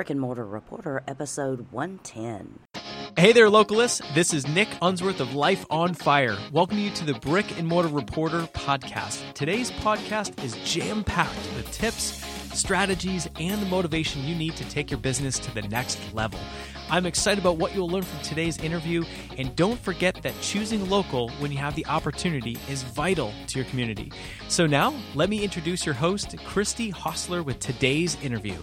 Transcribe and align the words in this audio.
Brick 0.00 0.08
and 0.08 0.18
Mortar 0.18 0.46
Reporter, 0.46 1.02
episode 1.06 1.70
110. 1.72 2.60
Hey 3.18 3.34
there, 3.34 3.50
localists. 3.50 4.00
This 4.14 4.32
is 4.32 4.48
Nick 4.48 4.70
Unsworth 4.80 5.20
of 5.20 5.34
Life 5.34 5.66
on 5.68 5.92
Fire. 5.92 6.38
Welcome 6.52 6.78
you 6.78 6.90
to 6.92 7.04
the 7.04 7.12
Brick 7.12 7.58
and 7.58 7.68
Mortar 7.68 7.90
Reporter 7.90 8.48
podcast. 8.54 9.34
Today's 9.34 9.70
podcast 9.70 10.42
is 10.42 10.56
jam 10.64 11.04
packed 11.04 11.36
with 11.54 11.70
tips, 11.70 12.24
strategies, 12.58 13.28
and 13.38 13.60
the 13.60 13.66
motivation 13.66 14.24
you 14.24 14.34
need 14.34 14.56
to 14.56 14.66
take 14.70 14.90
your 14.90 14.98
business 14.98 15.38
to 15.40 15.52
the 15.52 15.60
next 15.68 15.98
level. 16.14 16.40
I'm 16.88 17.04
excited 17.04 17.38
about 17.38 17.58
what 17.58 17.74
you'll 17.74 17.90
learn 17.90 18.04
from 18.04 18.22
today's 18.22 18.56
interview, 18.56 19.04
and 19.36 19.54
don't 19.54 19.78
forget 19.78 20.22
that 20.22 20.32
choosing 20.40 20.88
local 20.88 21.28
when 21.40 21.52
you 21.52 21.58
have 21.58 21.74
the 21.74 21.84
opportunity 21.84 22.56
is 22.70 22.84
vital 22.84 23.34
to 23.48 23.58
your 23.58 23.68
community. 23.68 24.10
So 24.48 24.66
now, 24.66 24.94
let 25.14 25.28
me 25.28 25.44
introduce 25.44 25.84
your 25.84 25.94
host, 25.94 26.34
Christy 26.46 26.88
Hostler, 26.88 27.42
with 27.42 27.58
today's 27.60 28.16
interview. 28.22 28.56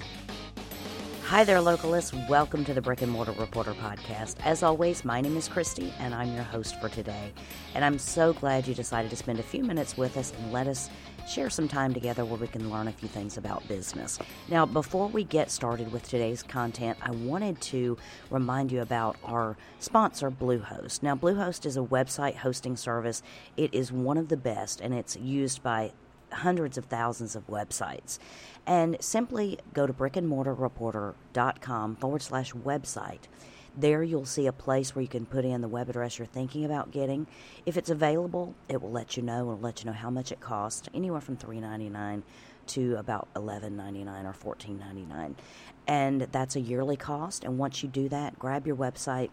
Hi 1.28 1.44
there, 1.44 1.58
localists. 1.58 2.30
Welcome 2.30 2.64
to 2.64 2.74
the 2.74 2.82
Brick 2.82 3.02
and 3.02 3.12
Mortar 3.12 3.34
Reporter 3.34 3.74
podcast. 3.74 4.38
As 4.46 4.64
always, 4.64 5.04
my 5.04 5.20
name 5.20 5.36
is 5.36 5.50
Christy, 5.50 5.94
and 6.00 6.16
I'm 6.16 6.34
your 6.34 6.46
host 6.46 6.80
for 6.80 6.88
today. 6.88 7.34
And 7.76 7.84
I'm 7.84 8.00
so 8.00 8.32
glad 8.32 8.66
you 8.66 8.74
decided 8.74 9.10
to 9.10 9.18
spend 9.18 9.38
a 9.38 9.44
few 9.44 9.62
minutes 9.62 9.98
with 9.98 10.16
us 10.16 10.32
and 10.32 10.54
let 10.54 10.68
us 10.68 10.90
share 11.28 11.50
some 11.50 11.68
time 11.68 11.94
together 11.94 12.24
where 12.24 12.40
we 12.40 12.48
can 12.48 12.70
learn 12.70 12.88
a 12.88 12.94
few 12.94 13.10
things 13.10 13.38
about 13.38 13.68
business. 13.68 14.18
Now, 14.48 14.66
before 14.66 15.10
we 15.10 15.26
get 15.26 15.52
started 15.52 15.92
with 15.92 16.08
today's 16.08 16.44
content, 16.44 16.98
I 17.02 17.12
wanted 17.12 17.60
to 17.60 17.98
remind 18.30 18.72
you 18.72 18.80
about 18.80 19.18
our 19.26 19.58
sponsor, 19.80 20.32
Bluehost. 20.32 21.04
Now, 21.04 21.16
Bluehost 21.16 21.66
is 21.66 21.76
a 21.76 21.82
website 21.82 22.38
hosting 22.38 22.78
service. 22.78 23.22
It 23.58 23.74
is 23.74 23.92
one 23.92 24.18
of 24.18 24.30
the 24.30 24.38
best, 24.38 24.80
and 24.80 24.94
it's 24.94 25.18
used 25.18 25.62
by 25.62 25.92
hundreds 26.32 26.78
of 26.78 26.86
thousands 26.86 27.36
of 27.36 27.48
websites. 27.48 28.20
And 28.66 28.98
simply 29.00 29.60
go 29.74 29.88
to 29.88 29.94
brickandmortarreporter.com 29.94 31.96
forward 31.96 32.22
slash 32.22 32.54
website. 32.54 33.22
There 33.80 34.02
you'll 34.02 34.26
see 34.26 34.48
a 34.48 34.52
place 34.52 34.96
where 34.96 35.04
you 35.04 35.08
can 35.08 35.28
put 35.28 35.46
in 35.46 35.62
the 35.62 35.68
web 35.68 35.88
address 35.88 36.18
you're 36.18 36.26
thinking 36.26 36.66
about 36.66 36.92
getting. 36.92 37.28
If 37.66 37.78
it's 37.78 37.92
available, 37.92 38.56
it 38.68 38.82
will 38.82 38.92
let 38.92 39.16
you 39.16 39.24
know. 39.24 39.52
It'll 39.52 39.60
let 39.60 39.84
you 39.84 39.86
know 39.86 39.96
how 39.96 40.10
much 40.10 40.32
it 40.32 40.40
costs, 40.40 40.90
anywhere 40.96 41.22
from 41.22 41.38
$3.99 41.38 42.24
to 42.68 42.96
about 42.96 43.28
$11.99 43.36 44.26
or 44.26 44.56
$14.99. 44.56 45.36
And 45.88 46.22
that's 46.22 46.56
a 46.56 46.60
yearly 46.60 46.98
cost. 46.98 47.44
And 47.44 47.60
once 47.60 47.84
you 47.84 47.90
do 47.90 48.10
that, 48.10 48.40
grab 48.40 48.66
your 48.66 48.76
website 48.76 49.30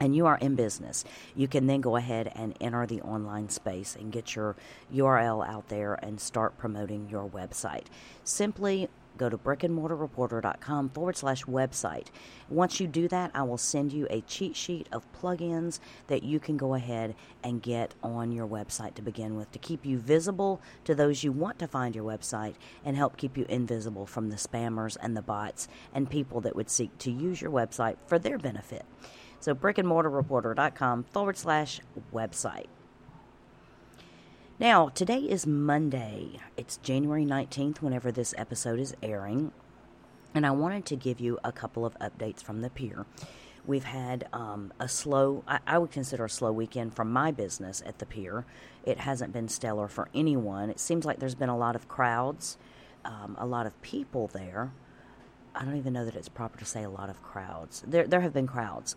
and 0.00 0.14
you 0.14 0.26
are 0.26 0.38
in 0.38 0.54
business, 0.54 1.04
you 1.34 1.48
can 1.48 1.66
then 1.66 1.80
go 1.80 1.96
ahead 1.96 2.32
and 2.34 2.56
enter 2.60 2.86
the 2.86 3.00
online 3.02 3.48
space 3.48 3.96
and 3.96 4.12
get 4.12 4.34
your 4.34 4.56
URL 4.92 5.46
out 5.46 5.68
there 5.68 5.94
and 5.94 6.20
start 6.20 6.58
promoting 6.58 7.08
your 7.08 7.28
website. 7.28 7.86
Simply 8.24 8.88
go 9.16 9.28
to 9.28 9.38
brickandmortarreporter.com 9.38 10.90
forward 10.90 11.16
slash 11.16 11.44
website. 11.44 12.08
Once 12.48 12.80
you 12.80 12.86
do 12.86 13.08
that, 13.08 13.30
I 13.34 13.42
will 13.42 13.58
send 13.58 13.92
you 13.92 14.06
a 14.10 14.20
cheat 14.22 14.56
sheet 14.56 14.88
of 14.92 15.06
plugins 15.12 15.78
that 16.08 16.22
you 16.22 16.40
can 16.40 16.56
go 16.56 16.74
ahead 16.74 17.14
and 17.42 17.62
get 17.62 17.94
on 18.02 18.32
your 18.32 18.46
website 18.46 18.94
to 18.94 19.02
begin 19.02 19.36
with 19.36 19.50
to 19.52 19.58
keep 19.58 19.86
you 19.86 19.98
visible 19.98 20.60
to 20.84 20.94
those 20.94 21.22
you 21.22 21.32
want 21.32 21.58
to 21.60 21.68
find 21.68 21.94
your 21.94 22.04
website 22.04 22.54
and 22.84 22.96
help 22.96 23.16
keep 23.16 23.36
you 23.36 23.46
invisible 23.48 24.06
from 24.06 24.30
the 24.30 24.36
spammers 24.36 24.96
and 25.00 25.16
the 25.16 25.22
bots 25.22 25.68
and 25.92 26.10
people 26.10 26.40
that 26.40 26.56
would 26.56 26.70
seek 26.70 26.96
to 26.98 27.10
use 27.10 27.40
your 27.40 27.50
website 27.50 27.96
for 28.06 28.18
their 28.18 28.38
benefit. 28.38 28.84
So 29.44 29.54
brickandmortarreporter.com 29.54 31.04
forward 31.12 31.36
slash 31.36 31.78
website. 32.14 32.68
Now, 34.58 34.88
today 34.88 35.18
is 35.18 35.46
Monday. 35.46 36.40
It's 36.56 36.78
January 36.78 37.26
19th 37.26 37.82
whenever 37.82 38.10
this 38.10 38.32
episode 38.38 38.80
is 38.80 38.94
airing. 39.02 39.52
And 40.34 40.46
I 40.46 40.50
wanted 40.52 40.86
to 40.86 40.96
give 40.96 41.20
you 41.20 41.38
a 41.44 41.52
couple 41.52 41.84
of 41.84 41.94
updates 41.98 42.42
from 42.42 42.62
the 42.62 42.70
pier. 42.70 43.04
We've 43.66 43.84
had 43.84 44.28
um, 44.32 44.72
a 44.80 44.88
slow, 44.88 45.44
I, 45.46 45.58
I, 45.66 45.76
would 45.76 45.90
consider 45.90 46.24
a 46.24 46.30
slow 46.30 46.50
weekend 46.50 46.96
from 46.96 47.12
my 47.12 47.30
business 47.30 47.82
at 47.84 47.98
the 47.98 48.06
pier. 48.06 48.46
It 48.82 49.00
hasn't 49.00 49.34
been 49.34 49.48
stellar 49.48 49.88
for 49.88 50.08
anyone. 50.14 50.70
It 50.70 50.80
seems 50.80 51.04
like 51.04 51.18
there's 51.18 51.34
been 51.34 51.50
a 51.50 51.58
lot 51.58 51.76
of 51.76 51.86
crowds, 51.86 52.56
um, 53.04 53.36
a 53.38 53.44
lot 53.44 53.66
of 53.66 53.82
people 53.82 54.26
there, 54.28 54.72
I 55.54 55.64
don't 55.64 55.76
even 55.76 55.92
know 55.92 56.04
that 56.04 56.16
it's 56.16 56.28
proper 56.28 56.58
to 56.58 56.64
say 56.64 56.82
a 56.82 56.90
lot 56.90 57.08
of 57.10 57.22
crowds. 57.22 57.82
There, 57.86 58.06
there 58.06 58.20
have 58.20 58.32
been 58.32 58.46
crowds, 58.46 58.96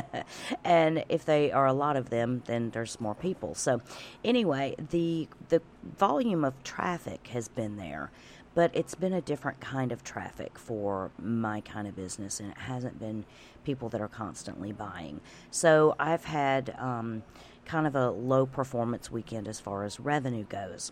and 0.64 1.04
if 1.08 1.24
they 1.24 1.52
are 1.52 1.66
a 1.66 1.72
lot 1.72 1.96
of 1.96 2.10
them, 2.10 2.42
then 2.46 2.70
there's 2.70 3.00
more 3.00 3.14
people. 3.14 3.54
So, 3.54 3.80
anyway, 4.24 4.74
the 4.90 5.28
the 5.48 5.62
volume 5.98 6.44
of 6.44 6.60
traffic 6.64 7.28
has 7.28 7.48
been 7.48 7.76
there, 7.76 8.10
but 8.54 8.70
it's 8.74 8.94
been 8.96 9.12
a 9.12 9.20
different 9.20 9.60
kind 9.60 9.92
of 9.92 10.02
traffic 10.02 10.58
for 10.58 11.12
my 11.18 11.60
kind 11.60 11.86
of 11.86 11.94
business, 11.94 12.40
and 12.40 12.50
it 12.50 12.58
hasn't 12.58 12.98
been 12.98 13.24
people 13.64 13.88
that 13.90 14.00
are 14.00 14.08
constantly 14.08 14.72
buying. 14.72 15.20
So, 15.50 15.94
I've 16.00 16.24
had 16.24 16.74
um, 16.78 17.22
kind 17.64 17.86
of 17.86 17.94
a 17.94 18.10
low 18.10 18.46
performance 18.46 19.10
weekend 19.10 19.46
as 19.46 19.60
far 19.60 19.84
as 19.84 20.00
revenue 20.00 20.44
goes. 20.44 20.90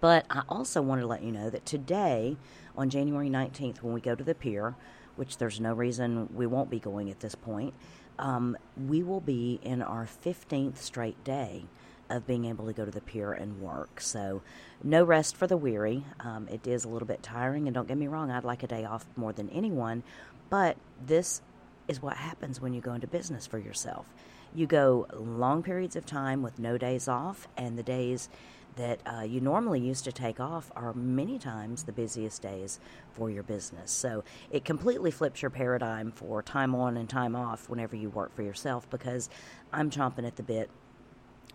But 0.00 0.26
I 0.30 0.42
also 0.48 0.82
wanted 0.82 1.02
to 1.02 1.06
let 1.06 1.22
you 1.22 1.32
know 1.32 1.50
that 1.50 1.64
today, 1.64 2.36
on 2.78 2.88
January 2.88 3.28
19th, 3.28 3.82
when 3.82 3.92
we 3.92 4.00
go 4.00 4.14
to 4.14 4.24
the 4.24 4.34
pier, 4.34 4.76
which 5.16 5.38
there's 5.38 5.60
no 5.60 5.74
reason 5.74 6.28
we 6.32 6.46
won't 6.46 6.70
be 6.70 6.78
going 6.78 7.10
at 7.10 7.20
this 7.20 7.34
point, 7.34 7.74
um, 8.18 8.56
we 8.86 9.02
will 9.02 9.20
be 9.20 9.58
in 9.62 9.82
our 9.82 10.06
15th 10.24 10.78
straight 10.78 11.22
day 11.24 11.64
of 12.08 12.26
being 12.26 12.46
able 12.46 12.66
to 12.66 12.72
go 12.72 12.84
to 12.84 12.90
the 12.90 13.00
pier 13.00 13.32
and 13.32 13.60
work. 13.60 14.00
So, 14.00 14.42
no 14.82 15.04
rest 15.04 15.36
for 15.36 15.46
the 15.46 15.56
weary. 15.56 16.04
Um, 16.20 16.48
it 16.48 16.66
is 16.66 16.84
a 16.84 16.88
little 16.88 17.06
bit 17.06 17.22
tiring, 17.22 17.66
and 17.66 17.74
don't 17.74 17.88
get 17.88 17.98
me 17.98 18.06
wrong, 18.06 18.30
I'd 18.30 18.44
like 18.44 18.62
a 18.62 18.68
day 18.68 18.84
off 18.84 19.04
more 19.16 19.32
than 19.32 19.50
anyone, 19.50 20.02
but 20.48 20.76
this 21.04 21.42
is 21.88 22.00
what 22.00 22.16
happens 22.16 22.60
when 22.60 22.72
you 22.72 22.80
go 22.80 22.94
into 22.94 23.06
business 23.06 23.46
for 23.46 23.58
yourself. 23.58 24.06
You 24.54 24.66
go 24.66 25.06
long 25.12 25.62
periods 25.62 25.96
of 25.96 26.06
time 26.06 26.42
with 26.42 26.58
no 26.58 26.78
days 26.78 27.08
off, 27.08 27.48
and 27.56 27.76
the 27.76 27.82
days 27.82 28.30
that 28.78 29.00
uh, 29.06 29.22
you 29.22 29.40
normally 29.40 29.80
used 29.80 30.04
to 30.04 30.12
take 30.12 30.38
off 30.40 30.70
are 30.76 30.94
many 30.94 31.38
times 31.38 31.82
the 31.82 31.92
busiest 31.92 32.40
days 32.42 32.78
for 33.10 33.28
your 33.28 33.42
business. 33.42 33.90
So 33.90 34.24
it 34.50 34.64
completely 34.64 35.10
flips 35.10 35.42
your 35.42 35.50
paradigm 35.50 36.12
for 36.12 36.42
time 36.42 36.74
on 36.74 36.96
and 36.96 37.08
time 37.08 37.34
off 37.34 37.68
whenever 37.68 37.96
you 37.96 38.08
work 38.08 38.34
for 38.34 38.42
yourself 38.42 38.88
because 38.88 39.28
I'm 39.72 39.90
chomping 39.90 40.26
at 40.26 40.36
the 40.36 40.44
bit 40.44 40.70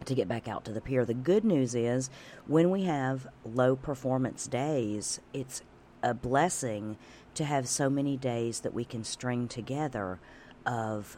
to 0.05 0.13
get 0.13 0.27
back 0.27 0.49
out 0.49 0.65
to 0.65 0.73
the 0.73 0.81
pier. 0.81 1.05
The 1.05 1.13
good 1.13 1.45
news 1.45 1.75
is 1.75 2.09
when 2.45 2.69
we 2.69 2.83
have 2.83 3.27
low 3.45 3.77
performance 3.77 4.45
days, 4.45 5.21
it's 5.33 5.61
a 6.01 6.13
blessing 6.13 6.97
to 7.35 7.45
have 7.45 7.69
so 7.69 7.89
many 7.89 8.17
days 8.17 8.59
that 8.59 8.73
we 8.73 8.83
can 8.83 9.03
string 9.03 9.47
together 9.47 10.19
of 10.65 11.17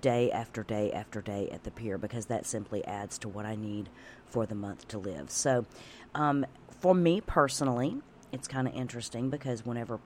day 0.00 0.30
after 0.30 0.62
day 0.62 0.92
after 0.92 1.20
day 1.20 1.48
at 1.50 1.64
the 1.64 1.70
pier 1.70 1.98
because 1.98 2.26
that 2.26 2.46
simply 2.46 2.84
adds 2.84 3.18
to 3.18 3.28
what 3.28 3.46
I 3.46 3.56
need 3.56 3.88
for 4.26 4.46
the 4.46 4.54
month 4.54 4.88
to 4.88 4.98
live. 4.98 5.30
So, 5.30 5.66
um, 6.14 6.46
for 6.80 6.94
me 6.94 7.20
personally, 7.20 7.98
it's 8.32 8.48
kind 8.48 8.66
of 8.66 8.74
interesting 8.74 9.30
because 9.30 9.64
whenever 9.64 10.00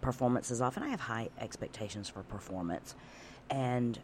performance 0.00 0.50
is 0.50 0.60
off, 0.60 0.76
and 0.76 0.84
I 0.84 0.88
have 0.88 1.00
high 1.00 1.28
expectations 1.38 2.08
for 2.08 2.22
performance, 2.22 2.94
and 3.48 3.98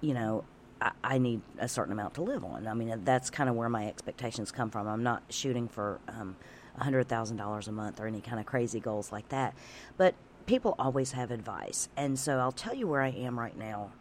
you 0.00 0.14
know, 0.14 0.44
I, 0.80 0.92
I 1.02 1.18
need 1.18 1.42
a 1.58 1.68
certain 1.68 1.92
amount 1.92 2.14
to 2.14 2.22
live 2.22 2.44
on. 2.44 2.66
I 2.66 2.74
mean, 2.74 3.04
that's 3.04 3.30
kind 3.30 3.50
of 3.50 3.56
where 3.56 3.68
my 3.68 3.86
expectations 3.86 4.50
come 4.50 4.70
from. 4.70 4.88
I'm 4.88 5.02
not 5.02 5.22
shooting 5.28 5.68
for 5.68 6.00
um, 6.08 6.36
$100,000 6.80 7.68
a 7.68 7.72
month 7.72 8.00
or 8.00 8.06
any 8.06 8.20
kind 8.20 8.40
of 8.40 8.46
crazy 8.46 8.80
goals 8.80 9.12
like 9.12 9.28
that. 9.28 9.54
But 9.96 10.14
people 10.46 10.74
always 10.78 11.12
have 11.12 11.30
advice. 11.30 11.88
And 11.96 12.18
so 12.18 12.38
I'll 12.38 12.52
tell 12.52 12.74
you 12.74 12.86
where 12.86 13.02
I 13.02 13.10
am 13.10 13.38
right 13.38 13.56
now 13.56 13.92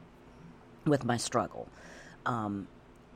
with 0.90 1.06
my 1.06 1.18
struggle. 1.18 1.68
Um, 2.26 2.68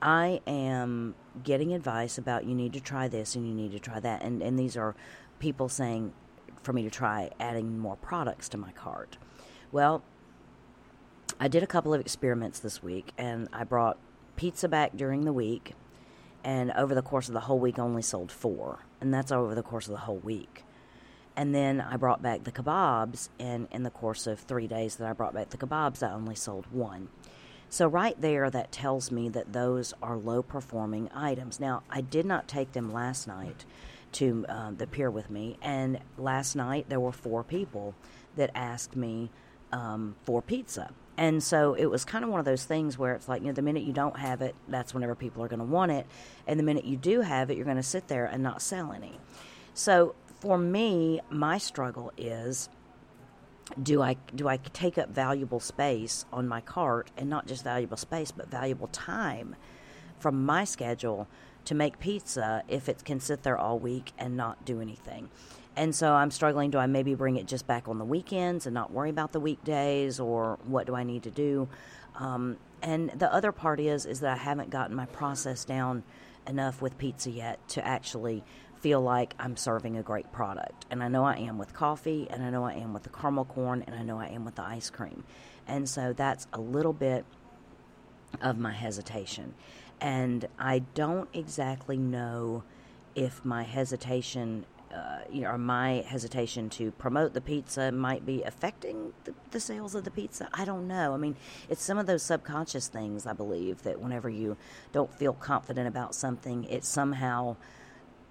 I 0.02 0.42
am 0.48 1.16
getting 1.44 1.74
advice 1.74 2.18
about 2.18 2.46
you 2.46 2.56
need 2.56 2.74
to 2.74 2.80
try 2.80 3.08
this 3.08 3.36
and 3.36 3.48
you 3.48 3.54
need 3.54 3.72
to 3.72 3.80
try 3.80 4.00
that, 4.00 4.22
and 4.22 4.42
and 4.42 4.58
these 4.60 4.78
are 4.78 4.96
people 5.40 5.70
saying 5.70 6.14
for 6.62 6.74
me 6.74 6.84
to 6.84 6.90
try 6.90 7.30
adding 7.40 7.78
more 7.78 7.96
products 7.98 8.50
to 8.50 8.58
my 8.58 8.72
cart. 8.72 9.18
Well, 9.72 10.04
I 11.40 11.48
did 11.48 11.64
a 11.64 11.68
couple 11.68 11.94
of 11.94 12.02
experiments 12.02 12.60
this 12.60 12.82
week, 12.82 13.12
and 13.18 13.50
I 13.52 13.64
brought 13.64 13.98
pizza 14.36 14.68
back 14.68 14.96
during 14.96 15.26
the 15.26 15.34
week, 15.34 15.74
and 16.44 16.72
over 16.72 16.96
the 16.96 17.02
course 17.02 17.28
of 17.28 17.34
the 17.34 17.42
whole 17.42 17.60
week, 17.60 17.80
only 17.80 18.02
sold 18.02 18.32
four, 18.32 18.86
and 19.02 19.14
that's 19.14 19.32
over 19.32 19.56
the 19.56 19.64
course 19.64 19.88
of 19.88 19.92
the 19.92 20.00
whole 20.00 20.18
week. 20.18 20.64
And 21.36 21.54
then 21.54 21.82
I 21.82 21.98
brought 21.98 22.22
back 22.22 22.44
the 22.44 22.52
kebabs, 22.52 23.30
and 23.40 23.68
in 23.72 23.84
the 23.84 23.90
course 23.90 24.28
of 24.28 24.40
three 24.40 24.68
days 24.68 24.98
that 24.98 25.08
I 25.08 25.14
brought 25.14 25.34
back 25.34 25.50
the 25.50 25.58
kebabs, 25.58 26.08
I 26.08 26.14
only 26.14 26.36
sold 26.36 26.68
one. 26.72 27.10
So, 27.74 27.88
right 27.88 28.16
there, 28.22 28.52
that 28.52 28.72
tells 28.72 29.10
me 29.10 29.30
that 29.30 29.52
those 29.52 29.96
are 30.00 30.16
low 30.16 30.44
performing 30.44 31.10
items. 31.12 31.60
Now, 31.60 31.82
I 31.90 32.02
did 32.02 32.24
not 32.24 32.48
take 32.48 32.74
them 32.74 32.94
last 32.94 33.28
night 33.28 33.66
to 34.12 34.46
uh, 34.48 34.72
the 34.78 34.86
pier 34.86 35.10
with 35.10 35.32
me, 35.32 35.58
and 35.60 35.98
last 36.16 36.56
night 36.56 36.86
there 36.88 37.00
were 37.00 37.12
four 37.12 37.44
people 37.44 37.96
that 38.36 38.52
asked 38.54 38.96
me 38.96 39.32
um, 39.72 40.16
for 40.22 40.40
pizza. 40.40 40.92
And 41.18 41.42
so 41.42 41.74
it 41.74 41.88
was 41.88 42.06
kind 42.06 42.24
of 42.24 42.30
one 42.30 42.38
of 42.38 42.46
those 42.46 42.64
things 42.64 43.00
where 43.00 43.16
it's 43.16 43.28
like, 43.28 43.42
you 43.42 43.48
know, 43.48 43.54
the 43.54 43.64
minute 43.64 43.82
you 43.82 43.94
don't 43.94 44.20
have 44.20 44.44
it, 44.44 44.54
that's 44.68 44.94
whenever 44.94 45.16
people 45.16 45.44
are 45.44 45.48
going 45.48 45.58
to 45.58 45.66
want 45.66 45.92
it. 45.92 46.06
And 46.46 46.60
the 46.60 46.64
minute 46.64 46.86
you 46.86 46.96
do 46.96 47.22
have 47.22 47.50
it, 47.50 47.58
you're 47.58 47.66
going 47.66 47.78
to 47.78 47.82
sit 47.82 48.08
there 48.08 48.26
and 48.26 48.44
not 48.44 48.62
sell 48.62 48.92
any. 48.92 49.18
So 49.74 50.14
for 50.42 50.60
me, 50.60 51.22
my 51.32 51.58
struggle 51.58 52.14
is 52.18 52.70
do 53.82 54.02
I 54.02 54.18
do 54.36 54.48
I 54.48 54.58
take 54.58 54.98
up 54.98 55.10
valuable 55.10 55.60
space 55.60 56.26
on 56.32 56.48
my 56.48 56.62
cart 56.62 57.12
and 57.18 57.30
not 57.30 57.48
just 57.48 57.64
valuable 57.64 57.98
space 57.98 58.32
but 58.32 58.50
valuable 58.50 58.88
time 58.88 59.56
from 60.20 60.46
my 60.46 60.64
schedule 60.64 61.28
to 61.66 61.76
make 61.76 62.00
pizza 62.00 62.64
if 62.68 62.90
it 62.90 63.04
can 63.06 63.20
sit 63.20 63.44
there 63.44 63.58
all 63.58 63.80
week 63.80 64.12
and 64.18 64.36
not 64.36 64.66
do 64.66 64.82
anything. 64.82 65.30
And 65.76 65.96
so 65.96 66.14
I'm 66.14 66.30
struggling 66.30 66.70
do 66.70 66.78
I 66.78 66.86
maybe 66.88 67.16
bring 67.16 67.38
it 67.38 67.48
just 67.48 67.66
back 67.66 67.88
on 67.88 67.98
the 67.98 68.06
weekends 68.06 68.66
and 68.66 68.74
not 68.74 68.92
worry 68.92 69.10
about 69.10 69.32
the 69.32 69.40
weekdays 69.40 70.20
or 70.20 70.60
what 70.66 70.86
do 70.86 70.96
I 70.96 71.04
need 71.04 71.24
to 71.24 71.32
do? 71.32 71.68
Um, 72.16 72.58
and 72.82 73.10
the 73.12 73.34
other 73.34 73.52
part 73.52 73.80
is 73.80 74.06
is 74.06 74.20
that 74.20 74.34
I 74.34 74.38
haven't 74.38 74.70
gotten 74.70 74.96
my 74.96 75.06
process 75.08 75.66
down 75.66 76.04
enough 76.48 76.82
with 76.82 76.98
pizza 76.98 77.32
yet 77.32 77.66
to 77.70 77.86
actually 77.86 78.44
feel 78.84 79.00
like 79.00 79.34
I'm 79.40 79.56
serving 79.56 79.96
a 79.96 80.04
great 80.04 80.30
product. 80.34 80.86
And 80.92 81.02
I 81.02 81.08
know 81.08 81.24
I 81.24 81.38
am 81.38 81.58
with 81.58 81.74
coffee, 81.74 82.28
and 82.30 82.44
I 82.44 82.50
know 82.50 82.66
I 82.66 82.74
am 82.74 82.94
with 82.94 83.04
the 83.04 83.10
caramel 83.10 83.46
corn, 83.46 83.82
and 83.88 83.96
I 83.96 84.04
know 84.04 84.20
I 84.20 84.28
am 84.28 84.44
with 84.44 84.56
the 84.56 84.62
ice 84.62 84.90
cream. 84.90 85.24
And 85.66 85.88
so 85.88 86.12
that's 86.12 86.48
a 86.52 86.60
little 86.60 86.92
bit 86.92 87.24
of 88.42 88.60
my 88.60 88.74
hesitation. 88.74 89.54
And 90.02 90.50
I 90.60 90.80
don't 90.80 91.30
exactly 91.34 91.96
know 91.96 92.64
if 93.16 93.46
my 93.46 93.64
hesitation 93.64 94.66
uh, 94.94 95.22
you 95.32 95.42
know, 95.42 95.50
or 95.50 95.58
my 95.58 96.04
hesitation 96.06 96.70
to 96.70 96.92
promote 96.92 97.34
the 97.34 97.42
pizza 97.42 97.92
might 97.92 98.28
be 98.28 98.44
affecting 98.44 99.12
the, 99.24 99.34
the, 99.50 99.60
sales 99.60 99.96
of 99.96 100.04
the 100.04 100.12
pizza. 100.12 100.48
I 100.54 100.66
don't 100.66 100.88
know. 100.88 101.16
I 101.16 101.18
mean, 101.18 101.36
it's 101.68 101.82
some 101.82 101.98
of 101.98 102.06
those 102.06 102.22
subconscious 102.22 102.90
things, 102.90 103.26
I 103.26 103.34
believe, 103.34 103.82
that 103.82 104.00
whenever 104.00 104.30
you 104.30 104.56
don't 104.92 105.12
feel 105.12 105.34
confident 105.34 105.88
about 105.88 106.14
something, 106.14 106.66
it 106.66 106.86
somehow 106.86 107.56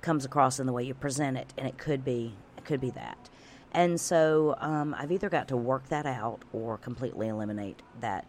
comes 0.02 0.24
across 0.24 0.60
in 0.60 0.66
the 0.66 0.72
way 0.72 0.84
you 0.84 0.94
present 0.94 1.36
it, 1.36 1.52
and 1.56 1.66
it 1.66 1.78
could 1.78 2.04
be 2.04 2.34
it 2.56 2.64
could 2.64 2.80
be 2.80 2.90
that. 2.90 3.30
And 3.72 3.98
so 4.00 4.54
um, 4.60 4.94
I've 4.98 5.10
either 5.10 5.30
got 5.30 5.48
to 5.48 5.56
work 5.56 5.88
that 5.88 6.04
out 6.04 6.42
or 6.52 6.76
completely 6.76 7.28
eliminate 7.28 7.80
that 8.00 8.26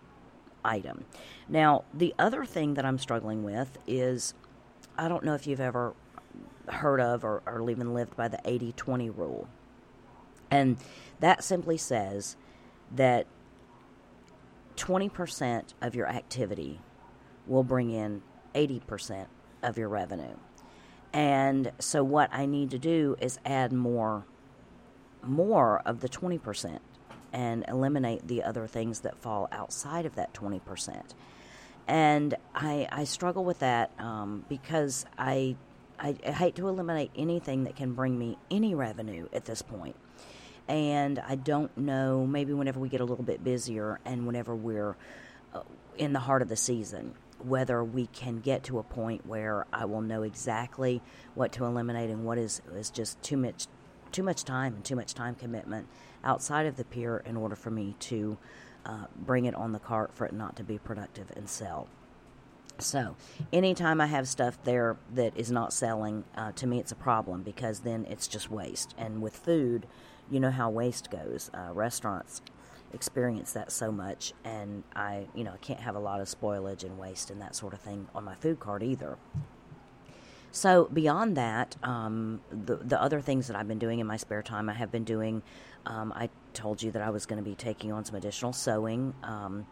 item. 0.63 1.03
Now, 1.49 1.83
the 1.93 2.15
other 2.17 2.45
thing 2.45 2.75
that 2.75 2.85
I'm 2.85 2.97
struggling 2.97 3.43
with 3.43 3.77
is 3.85 4.33
I 4.97 5.07
don't 5.07 5.25
know 5.25 5.33
if 5.33 5.45
you've 5.45 5.59
ever 5.59 5.93
heard 6.69 7.01
of 7.01 7.25
or, 7.25 7.43
or 7.45 7.69
even 7.69 7.93
lived 7.93 8.15
by 8.15 8.27
the 8.27 8.39
80 8.45 8.73
20 8.73 9.09
rule. 9.09 9.47
And 10.49 10.77
that 11.19 11.43
simply 11.43 11.77
says 11.77 12.37
that 12.91 13.25
20% 14.75 15.73
of 15.81 15.95
your 15.95 16.07
activity 16.07 16.79
will 17.47 17.63
bring 17.63 17.89
in 17.89 18.21
80% 18.53 19.27
of 19.61 19.77
your 19.77 19.89
revenue. 19.89 20.35
And 21.13 21.71
so 21.79 22.03
what 22.03 22.33
I 22.33 22.47
need 22.47 22.71
to 22.71 22.79
do 22.79 23.15
is 23.21 23.39
add 23.45 23.71
more 23.71 24.25
more 25.23 25.81
of 25.85 26.01
the 26.01 26.09
20% 26.09 26.79
and 27.31 27.65
eliminate 27.67 28.27
the 28.27 28.43
other 28.43 28.67
things 28.67 29.01
that 29.01 29.17
fall 29.17 29.47
outside 29.51 30.05
of 30.05 30.15
that 30.15 30.33
20%. 30.33 31.01
And 31.87 32.35
I, 32.53 32.87
I 32.91 33.03
struggle 33.05 33.43
with 33.43 33.59
that 33.59 33.91
um, 33.99 34.45
because 34.47 35.05
I, 35.17 35.55
I, 35.99 36.15
I 36.25 36.31
hate 36.31 36.55
to 36.55 36.67
eliminate 36.67 37.11
anything 37.15 37.63
that 37.63 37.75
can 37.75 37.93
bring 37.93 38.17
me 38.17 38.37
any 38.51 38.75
revenue 38.75 39.27
at 39.33 39.45
this 39.45 39.61
point. 39.61 39.95
And 40.67 41.19
I 41.19 41.35
don't 41.35 41.75
know, 41.77 42.25
maybe 42.25 42.53
whenever 42.53 42.79
we 42.79 42.87
get 42.87 43.01
a 43.01 43.05
little 43.05 43.25
bit 43.25 43.43
busier 43.43 43.99
and 44.05 44.25
whenever 44.25 44.55
we're 44.55 44.95
uh, 45.53 45.61
in 45.97 46.13
the 46.13 46.19
heart 46.19 46.41
of 46.41 46.47
the 46.47 46.55
season, 46.55 47.15
whether 47.45 47.83
we 47.83 48.07
can 48.07 48.39
get 48.39 48.63
to 48.63 48.79
a 48.79 48.83
point 48.83 49.25
where 49.25 49.65
I 49.71 49.85
will 49.85 50.01
know 50.01 50.23
exactly 50.23 51.01
what 51.35 51.51
to 51.53 51.65
eliminate 51.65 52.09
and 52.09 52.25
what 52.25 52.37
is 52.37 52.61
is 52.73 52.89
just 52.89 53.21
too 53.21 53.37
much 53.37 53.67
too 54.11 54.23
much 54.23 54.43
time 54.43 54.75
and 54.75 54.85
too 54.85 54.95
much 54.95 55.13
time 55.13 55.35
commitment 55.35 55.87
outside 56.23 56.65
of 56.65 56.77
the 56.77 56.85
pier 56.85 57.23
in 57.25 57.35
order 57.35 57.55
for 57.55 57.71
me 57.71 57.95
to 57.99 58.37
uh, 58.85 59.05
bring 59.15 59.45
it 59.45 59.55
on 59.55 59.71
the 59.71 59.79
cart 59.79 60.13
for 60.13 60.25
it 60.25 60.33
not 60.33 60.55
to 60.55 60.63
be 60.63 60.77
productive 60.77 61.31
and 61.35 61.49
sell. 61.49 61.87
So, 62.79 63.15
anytime 63.51 64.01
I 64.01 64.07
have 64.07 64.27
stuff 64.27 64.57
there 64.63 64.97
that 65.13 65.37
is 65.37 65.51
not 65.51 65.73
selling, 65.73 66.23
uh, 66.35 66.51
to 66.53 66.67
me 66.67 66.79
it's 66.79 66.91
a 66.91 66.95
problem 66.95 67.43
because 67.43 67.81
then 67.81 68.05
it's 68.09 68.27
just 68.27 68.49
waste. 68.49 68.93
And 68.97 69.21
with 69.21 69.35
food, 69.35 69.85
you 70.29 70.39
know 70.39 70.51
how 70.51 70.69
waste 70.69 71.11
goes. 71.11 71.51
Uh, 71.53 71.71
restaurants 71.73 72.41
experienced 72.93 73.53
that 73.55 73.71
so 73.71 73.91
much, 73.91 74.33
and 74.43 74.83
I, 74.95 75.27
you 75.33 75.43
know, 75.43 75.51
I 75.53 75.57
can't 75.57 75.79
have 75.79 75.95
a 75.95 75.99
lot 75.99 76.21
of 76.21 76.27
spoilage 76.27 76.83
and 76.83 76.97
waste 76.97 77.29
and 77.29 77.41
that 77.41 77.55
sort 77.55 77.73
of 77.73 77.79
thing 77.79 78.07
on 78.13 78.23
my 78.23 78.35
food 78.35 78.59
cart 78.59 78.83
either. 78.83 79.17
So 80.51 80.87
beyond 80.93 81.35
that, 81.35 81.75
um, 81.81 82.41
the 82.51 82.75
the 82.75 83.01
other 83.01 83.19
things 83.21 83.47
that 83.47 83.55
I've 83.55 83.67
been 83.67 83.79
doing 83.79 83.99
in 83.99 84.05
my 84.05 84.17
spare 84.17 84.43
time, 84.43 84.69
I 84.69 84.73
have 84.73 84.91
been 84.91 85.03
doing. 85.03 85.41
Um, 85.85 86.13
I 86.15 86.29
told 86.53 86.81
you 86.81 86.91
that 86.91 87.01
I 87.01 87.09
was 87.09 87.25
going 87.25 87.43
to 87.43 87.49
be 87.49 87.55
taking 87.55 87.91
on 87.91 88.05
some 88.05 88.15
additional 88.15 88.53
sewing. 88.53 89.15
Um, 89.23 89.65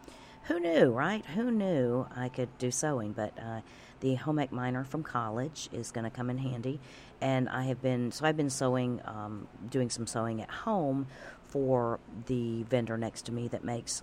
who 0.44 0.58
knew, 0.58 0.90
right? 0.90 1.24
Who 1.24 1.52
knew 1.52 2.06
I 2.16 2.28
could 2.28 2.58
do 2.58 2.72
sewing? 2.72 3.12
But 3.12 3.38
uh, 3.38 3.60
the 4.02 4.16
home 4.16 4.38
ec 4.38 4.52
minor 4.52 4.84
from 4.84 5.02
college 5.02 5.68
is 5.72 5.90
going 5.90 6.04
to 6.04 6.10
come 6.10 6.28
in 6.28 6.38
handy, 6.38 6.78
and 7.20 7.48
I 7.48 7.62
have 7.64 7.80
been 7.80 8.12
so 8.12 8.26
I've 8.26 8.36
been 8.36 8.50
sewing, 8.50 9.00
um, 9.06 9.48
doing 9.70 9.88
some 9.88 10.06
sewing 10.06 10.42
at 10.42 10.50
home 10.50 11.06
for 11.46 12.00
the 12.26 12.64
vendor 12.64 12.98
next 12.98 13.22
to 13.26 13.32
me 13.32 13.48
that 13.48 13.64
makes 13.64 14.02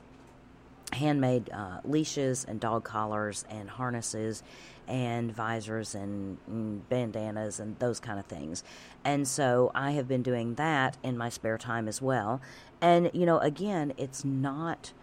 handmade 0.93 1.49
uh, 1.51 1.79
leashes 1.83 2.45
and 2.45 2.59
dog 2.59 2.83
collars 2.83 3.45
and 3.49 3.69
harnesses 3.69 4.41
and 4.87 5.31
visors 5.31 5.93
and, 5.93 6.37
and, 6.47 6.87
bandanas 6.89 7.59
and 7.59 7.77
those 7.77 7.99
kind 7.99 8.19
of 8.19 8.25
things. 8.25 8.63
And 9.03 9.27
so 9.27 9.71
I 9.75 9.91
have 9.91 10.07
been 10.07 10.23
doing 10.23 10.55
that 10.55 10.97
in 11.03 11.17
my 11.17 11.29
spare 11.29 11.59
time 11.59 11.87
as 11.87 12.01
well. 12.01 12.41
And, 12.81 13.11
you 13.13 13.25
know, 13.25 13.37
again, 13.39 13.93
it's 13.97 14.25
not 14.25 14.93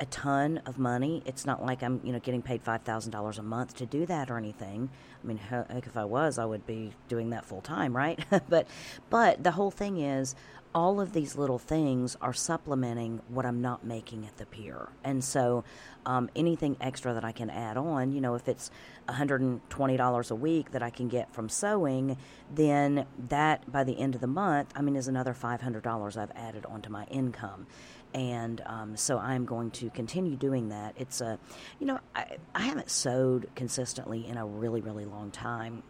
a 0.00 0.06
ton 0.06 0.62
of 0.66 0.78
money. 0.78 1.22
It's 1.26 1.44
not 1.44 1.64
like 1.64 1.82
I'm, 1.82 2.00
you 2.04 2.12
know, 2.12 2.20
getting 2.20 2.42
paid 2.42 2.64
$5,000 2.64 3.38
a 3.38 3.42
month 3.42 3.74
to 3.76 3.86
do 3.86 4.06
that 4.06 4.30
or 4.30 4.38
anything. 4.38 4.90
I 5.22 5.26
mean, 5.26 5.38
heck, 5.38 5.86
if 5.86 5.96
I 5.96 6.04
was, 6.04 6.38
I 6.38 6.44
would 6.44 6.66
be 6.66 6.92
doing 7.08 7.30
that 7.30 7.44
full 7.44 7.60
time, 7.60 7.96
right? 7.96 8.18
but, 8.48 8.68
but 9.10 9.42
the 9.42 9.52
whole 9.52 9.70
thing 9.70 9.98
is, 9.98 10.34
all 10.74 11.00
of 11.00 11.12
these 11.12 11.34
little 11.34 11.58
things 11.58 12.16
are 12.20 12.32
supplementing 12.32 13.20
what 13.28 13.46
I'm 13.46 13.60
not 13.60 13.84
making 13.84 14.26
at 14.26 14.36
the 14.36 14.46
pier. 14.46 14.90
And 15.02 15.24
so 15.24 15.64
um, 16.04 16.30
anything 16.36 16.76
extra 16.80 17.14
that 17.14 17.24
I 17.24 17.32
can 17.32 17.50
add 17.50 17.76
on, 17.76 18.12
you 18.12 18.20
know, 18.20 18.34
if 18.34 18.48
it's 18.48 18.70
$120 19.08 20.30
a 20.30 20.34
week 20.34 20.72
that 20.72 20.82
I 20.82 20.90
can 20.90 21.08
get 21.08 21.32
from 21.32 21.48
sewing, 21.48 22.18
then 22.54 23.06
that 23.28 23.70
by 23.72 23.82
the 23.82 23.98
end 23.98 24.14
of 24.14 24.20
the 24.20 24.26
month, 24.26 24.72
I 24.76 24.82
mean, 24.82 24.94
is 24.94 25.08
another 25.08 25.32
$500 25.32 26.16
I've 26.16 26.32
added 26.36 26.66
onto 26.66 26.90
my 26.90 27.04
income. 27.04 27.66
And 28.14 28.62
um, 28.66 28.96
so 28.96 29.18
I'm 29.18 29.44
going 29.44 29.70
to 29.72 29.90
continue 29.90 30.36
doing 30.36 30.70
that. 30.70 30.94
It's 30.96 31.20
a, 31.20 31.38
you 31.78 31.86
know, 31.86 32.00
I, 32.14 32.38
I 32.54 32.62
haven't 32.62 32.90
sewed 32.90 33.50
consistently 33.54 34.26
in 34.26 34.36
a 34.36 34.46
really, 34.46 34.80
really 34.80 35.04
long 35.04 35.30
time. 35.30 35.82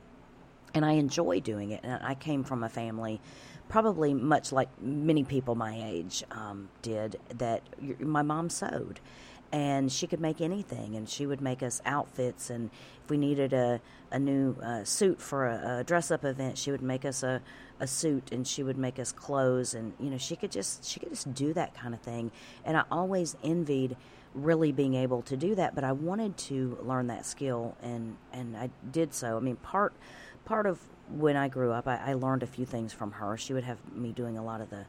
And 0.74 0.84
I 0.84 0.92
enjoy 0.92 1.40
doing 1.40 1.70
it. 1.70 1.80
And 1.82 2.02
I 2.02 2.14
came 2.14 2.44
from 2.44 2.62
a 2.62 2.68
family 2.68 3.20
probably 3.68 4.14
much 4.14 4.50
like 4.50 4.68
many 4.80 5.24
people 5.24 5.54
my 5.54 5.78
age 5.84 6.24
um, 6.30 6.68
did, 6.82 7.18
that 7.36 7.62
my 8.00 8.22
mom 8.22 8.50
sewed. 8.50 9.00
And 9.50 9.90
she 9.90 10.06
could 10.06 10.20
make 10.20 10.40
anything, 10.42 10.94
and 10.94 11.08
she 11.08 11.24
would 11.24 11.40
make 11.40 11.62
us 11.62 11.80
outfits. 11.86 12.50
And 12.50 12.70
if 13.02 13.10
we 13.10 13.16
needed 13.16 13.54
a, 13.54 13.80
a 14.10 14.18
new 14.18 14.56
uh, 14.62 14.84
suit 14.84 15.22
for 15.22 15.46
a, 15.46 15.78
a 15.78 15.84
dress 15.84 16.10
up 16.10 16.24
event, 16.24 16.58
she 16.58 16.70
would 16.70 16.82
make 16.82 17.06
us 17.06 17.22
a, 17.22 17.40
a 17.80 17.86
suit, 17.86 18.30
and 18.30 18.46
she 18.46 18.62
would 18.62 18.76
make 18.76 18.98
us 18.98 19.10
clothes. 19.10 19.72
And 19.72 19.94
you 19.98 20.10
know, 20.10 20.18
she 20.18 20.36
could 20.36 20.52
just 20.52 20.84
she 20.84 21.00
could 21.00 21.08
just 21.08 21.32
do 21.32 21.54
that 21.54 21.74
kind 21.74 21.94
of 21.94 22.00
thing. 22.00 22.30
And 22.64 22.76
I 22.76 22.84
always 22.90 23.36
envied 23.42 23.96
really 24.34 24.72
being 24.72 24.94
able 24.94 25.22
to 25.22 25.36
do 25.36 25.54
that, 25.54 25.74
but 25.74 25.84
I 25.84 25.92
wanted 25.92 26.36
to 26.36 26.78
learn 26.82 27.06
that 27.06 27.24
skill, 27.24 27.76
and 27.82 28.16
and 28.32 28.56
I 28.56 28.70
did 28.90 29.14
so. 29.14 29.36
I 29.36 29.40
mean, 29.40 29.56
part 29.56 29.94
part 30.44 30.66
of 30.66 30.78
when 31.10 31.36
I 31.36 31.48
grew 31.48 31.72
up, 31.72 31.86
I, 31.86 31.96
I 31.96 32.14
learned 32.14 32.42
a 32.42 32.46
few 32.46 32.66
things 32.66 32.92
from 32.92 33.12
her. 33.12 33.36
She 33.36 33.54
would 33.54 33.64
have 33.64 33.78
me 33.94 34.12
doing 34.12 34.36
a 34.36 34.44
lot 34.44 34.60
of 34.60 34.70
the 34.70 34.84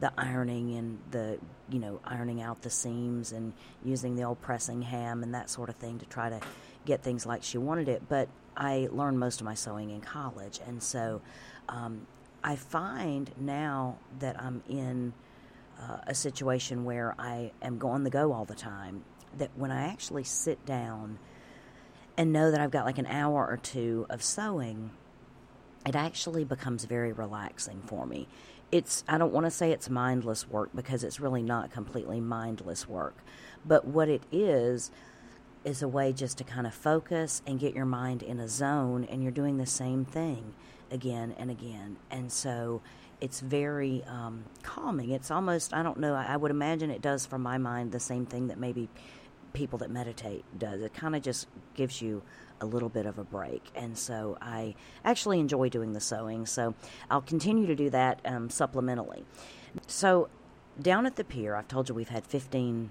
the 0.00 0.12
ironing 0.18 0.76
and 0.76 0.98
the 1.10 1.38
you 1.70 1.78
know 1.78 2.00
ironing 2.04 2.42
out 2.42 2.62
the 2.62 2.70
seams 2.70 3.32
and 3.32 3.52
using 3.84 4.16
the 4.16 4.22
old 4.22 4.40
pressing 4.40 4.82
ham 4.82 5.22
and 5.22 5.34
that 5.34 5.48
sort 5.48 5.68
of 5.68 5.76
thing 5.76 5.98
to 5.98 6.06
try 6.06 6.28
to 6.28 6.40
get 6.84 7.02
things 7.02 7.26
like 7.26 7.42
she 7.42 7.58
wanted 7.58 7.88
it. 7.88 8.02
But 8.08 8.28
I 8.56 8.88
learned 8.90 9.18
most 9.18 9.40
of 9.40 9.44
my 9.44 9.54
sewing 9.54 9.90
in 9.90 10.00
college, 10.00 10.60
and 10.66 10.82
so 10.82 11.20
um, 11.68 12.06
I 12.44 12.56
find 12.56 13.30
now 13.38 13.96
that 14.20 14.40
I'm 14.40 14.62
in 14.68 15.12
uh, 15.80 15.98
a 16.06 16.14
situation 16.14 16.84
where 16.84 17.14
I 17.18 17.52
am 17.62 17.80
on 17.82 18.04
the 18.04 18.10
go 18.10 18.32
all 18.32 18.44
the 18.44 18.54
time. 18.54 19.04
That 19.38 19.50
when 19.56 19.70
I 19.70 19.88
actually 19.88 20.24
sit 20.24 20.64
down 20.64 21.18
and 22.16 22.32
know 22.32 22.50
that 22.50 22.60
I've 22.60 22.70
got 22.70 22.86
like 22.86 22.96
an 22.98 23.06
hour 23.06 23.46
or 23.46 23.58
two 23.58 24.06
of 24.08 24.22
sewing 24.22 24.90
it 25.86 25.94
actually 25.94 26.44
becomes 26.44 26.84
very 26.84 27.12
relaxing 27.12 27.80
for 27.86 28.06
me. 28.06 28.26
It's 28.72 29.04
I 29.08 29.18
don't 29.18 29.32
want 29.32 29.46
to 29.46 29.50
say 29.50 29.70
it's 29.70 29.88
mindless 29.88 30.48
work 30.48 30.70
because 30.74 31.04
it's 31.04 31.20
really 31.20 31.42
not 31.42 31.70
completely 31.70 32.20
mindless 32.20 32.88
work. 32.88 33.18
But 33.64 33.86
what 33.86 34.08
it 34.08 34.22
is 34.32 34.90
is 35.64 35.82
a 35.82 35.88
way 35.88 36.12
just 36.12 36.38
to 36.38 36.44
kind 36.44 36.66
of 36.66 36.74
focus 36.74 37.42
and 37.46 37.58
get 37.58 37.74
your 37.74 37.84
mind 37.84 38.22
in 38.22 38.38
a 38.38 38.48
zone 38.48 39.04
and 39.04 39.22
you're 39.22 39.32
doing 39.32 39.56
the 39.58 39.66
same 39.66 40.04
thing 40.04 40.54
again 40.90 41.34
and 41.38 41.50
again. 41.50 41.96
And 42.10 42.30
so 42.30 42.82
it's 43.20 43.40
very 43.40 44.04
um, 44.06 44.44
calming. 44.62 45.10
It's 45.10 45.30
almost 45.30 45.74
I 45.74 45.82
don't 45.82 45.98
know. 45.98 46.14
I, 46.14 46.26
I 46.30 46.36
would 46.36 46.50
imagine 46.50 46.90
it 46.90 47.02
does 47.02 47.26
for 47.26 47.38
my 47.38 47.58
mind 47.58 47.92
the 47.92 48.00
same 48.00 48.26
thing 48.26 48.48
that 48.48 48.58
maybe 48.58 48.88
people 49.52 49.78
that 49.78 49.90
meditate 49.90 50.44
does. 50.58 50.82
It 50.82 50.92
kind 50.92 51.16
of 51.16 51.22
just 51.22 51.48
gives 51.74 52.02
you 52.02 52.22
a 52.60 52.66
little 52.66 52.88
bit 52.88 53.06
of 53.06 53.18
a 53.18 53.24
break. 53.24 53.70
And 53.74 53.96
so 53.96 54.36
I 54.40 54.74
actually 55.04 55.40
enjoy 55.40 55.68
doing 55.68 55.92
the 55.92 56.00
sewing. 56.00 56.46
So 56.46 56.74
I'll 57.10 57.22
continue 57.22 57.66
to 57.66 57.74
do 57.74 57.90
that 57.90 58.20
um, 58.24 58.48
supplementally. 58.48 59.24
So 59.86 60.28
down 60.80 61.06
at 61.06 61.16
the 61.16 61.24
pier, 61.24 61.54
I've 61.54 61.68
told 61.68 61.88
you 61.88 61.94
we've 61.94 62.08
had 62.08 62.26
15, 62.26 62.90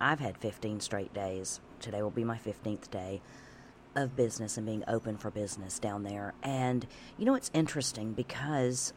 I've 0.00 0.20
had 0.20 0.38
15 0.38 0.80
straight 0.80 1.12
days. 1.14 1.60
Today 1.80 2.02
will 2.02 2.10
be 2.10 2.24
my 2.24 2.38
15th 2.38 2.90
day 2.90 3.20
of 3.94 4.14
business 4.14 4.56
and 4.56 4.66
being 4.66 4.84
open 4.86 5.16
for 5.16 5.30
business 5.30 5.78
down 5.78 6.02
there. 6.02 6.34
And 6.42 6.86
you 7.16 7.24
know, 7.24 7.34
it's 7.34 7.50
interesting 7.54 8.12
because 8.12 8.92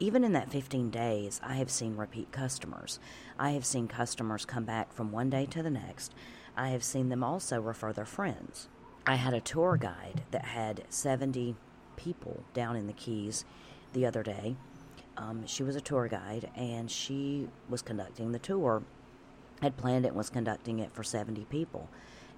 even 0.00 0.24
in 0.24 0.32
that 0.32 0.50
15 0.50 0.90
days, 0.90 1.40
I 1.42 1.54
have 1.54 1.70
seen 1.70 1.96
repeat 1.96 2.32
customers. 2.32 2.98
I 3.38 3.50
have 3.50 3.64
seen 3.64 3.88
customers 3.88 4.44
come 4.44 4.64
back 4.64 4.92
from 4.92 5.12
one 5.12 5.30
day 5.30 5.46
to 5.46 5.62
the 5.62 5.70
next. 5.70 6.14
I 6.56 6.68
have 6.68 6.84
seen 6.84 7.08
them 7.08 7.24
also 7.24 7.60
refer 7.60 7.92
their 7.92 8.04
friends. 8.04 8.68
I 9.06 9.16
had 9.16 9.34
a 9.34 9.40
tour 9.40 9.76
guide 9.76 10.22
that 10.30 10.46
had 10.46 10.84
70 10.88 11.56
people 11.96 12.42
down 12.54 12.76
in 12.76 12.86
the 12.86 12.92
Keys 12.94 13.44
the 13.92 14.06
other 14.06 14.22
day. 14.22 14.56
Um, 15.16 15.46
she 15.46 15.62
was 15.62 15.76
a 15.76 15.80
tour 15.80 16.08
guide 16.08 16.50
and 16.56 16.90
she 16.90 17.48
was 17.68 17.82
conducting 17.82 18.32
the 18.32 18.38
tour, 18.38 18.82
had 19.60 19.76
planned 19.76 20.06
it 20.06 20.08
and 20.08 20.16
was 20.16 20.30
conducting 20.30 20.78
it 20.78 20.92
for 20.94 21.02
70 21.02 21.44
people. 21.44 21.88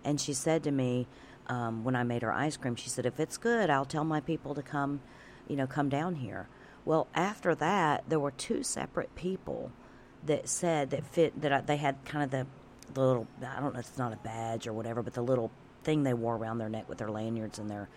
And 0.04 0.20
she 0.20 0.32
said 0.34 0.64
to 0.64 0.72
me 0.72 1.06
um, 1.46 1.84
when 1.84 1.94
I 1.94 2.02
made 2.02 2.22
her 2.22 2.32
ice 2.32 2.56
cream, 2.56 2.74
she 2.74 2.88
said, 2.88 3.06
If 3.06 3.20
it's 3.20 3.36
good, 3.36 3.70
I'll 3.70 3.84
tell 3.84 4.04
my 4.04 4.20
people 4.20 4.54
to 4.54 4.62
come, 4.62 5.00
you 5.48 5.54
know, 5.54 5.66
come 5.66 5.88
down 5.88 6.16
here. 6.16 6.48
Well, 6.84 7.06
after 7.14 7.54
that, 7.54 8.04
there 8.08 8.18
were 8.18 8.32
two 8.32 8.62
separate 8.64 9.14
people 9.14 9.70
that 10.24 10.48
said 10.48 10.90
that 10.90 11.06
fit 11.06 11.40
that 11.40 11.52
I, 11.52 11.60
they 11.60 11.76
had 11.76 12.04
kind 12.04 12.24
of 12.24 12.30
the, 12.30 12.46
the 12.92 13.00
little 13.00 13.28
I 13.40 13.60
don't 13.60 13.72
know, 13.72 13.80
it's 13.80 13.98
not 13.98 14.12
a 14.12 14.16
badge 14.16 14.66
or 14.66 14.72
whatever, 14.72 15.02
but 15.02 15.14
the 15.14 15.22
little 15.22 15.52
thing 15.86 16.02
they 16.02 16.12
wore 16.12 16.36
around 16.36 16.58
their 16.58 16.68
neck 16.68 16.88
with 16.88 16.98
their 16.98 17.10
lanyards 17.10 17.58
and 17.58 17.70
their 17.70 17.88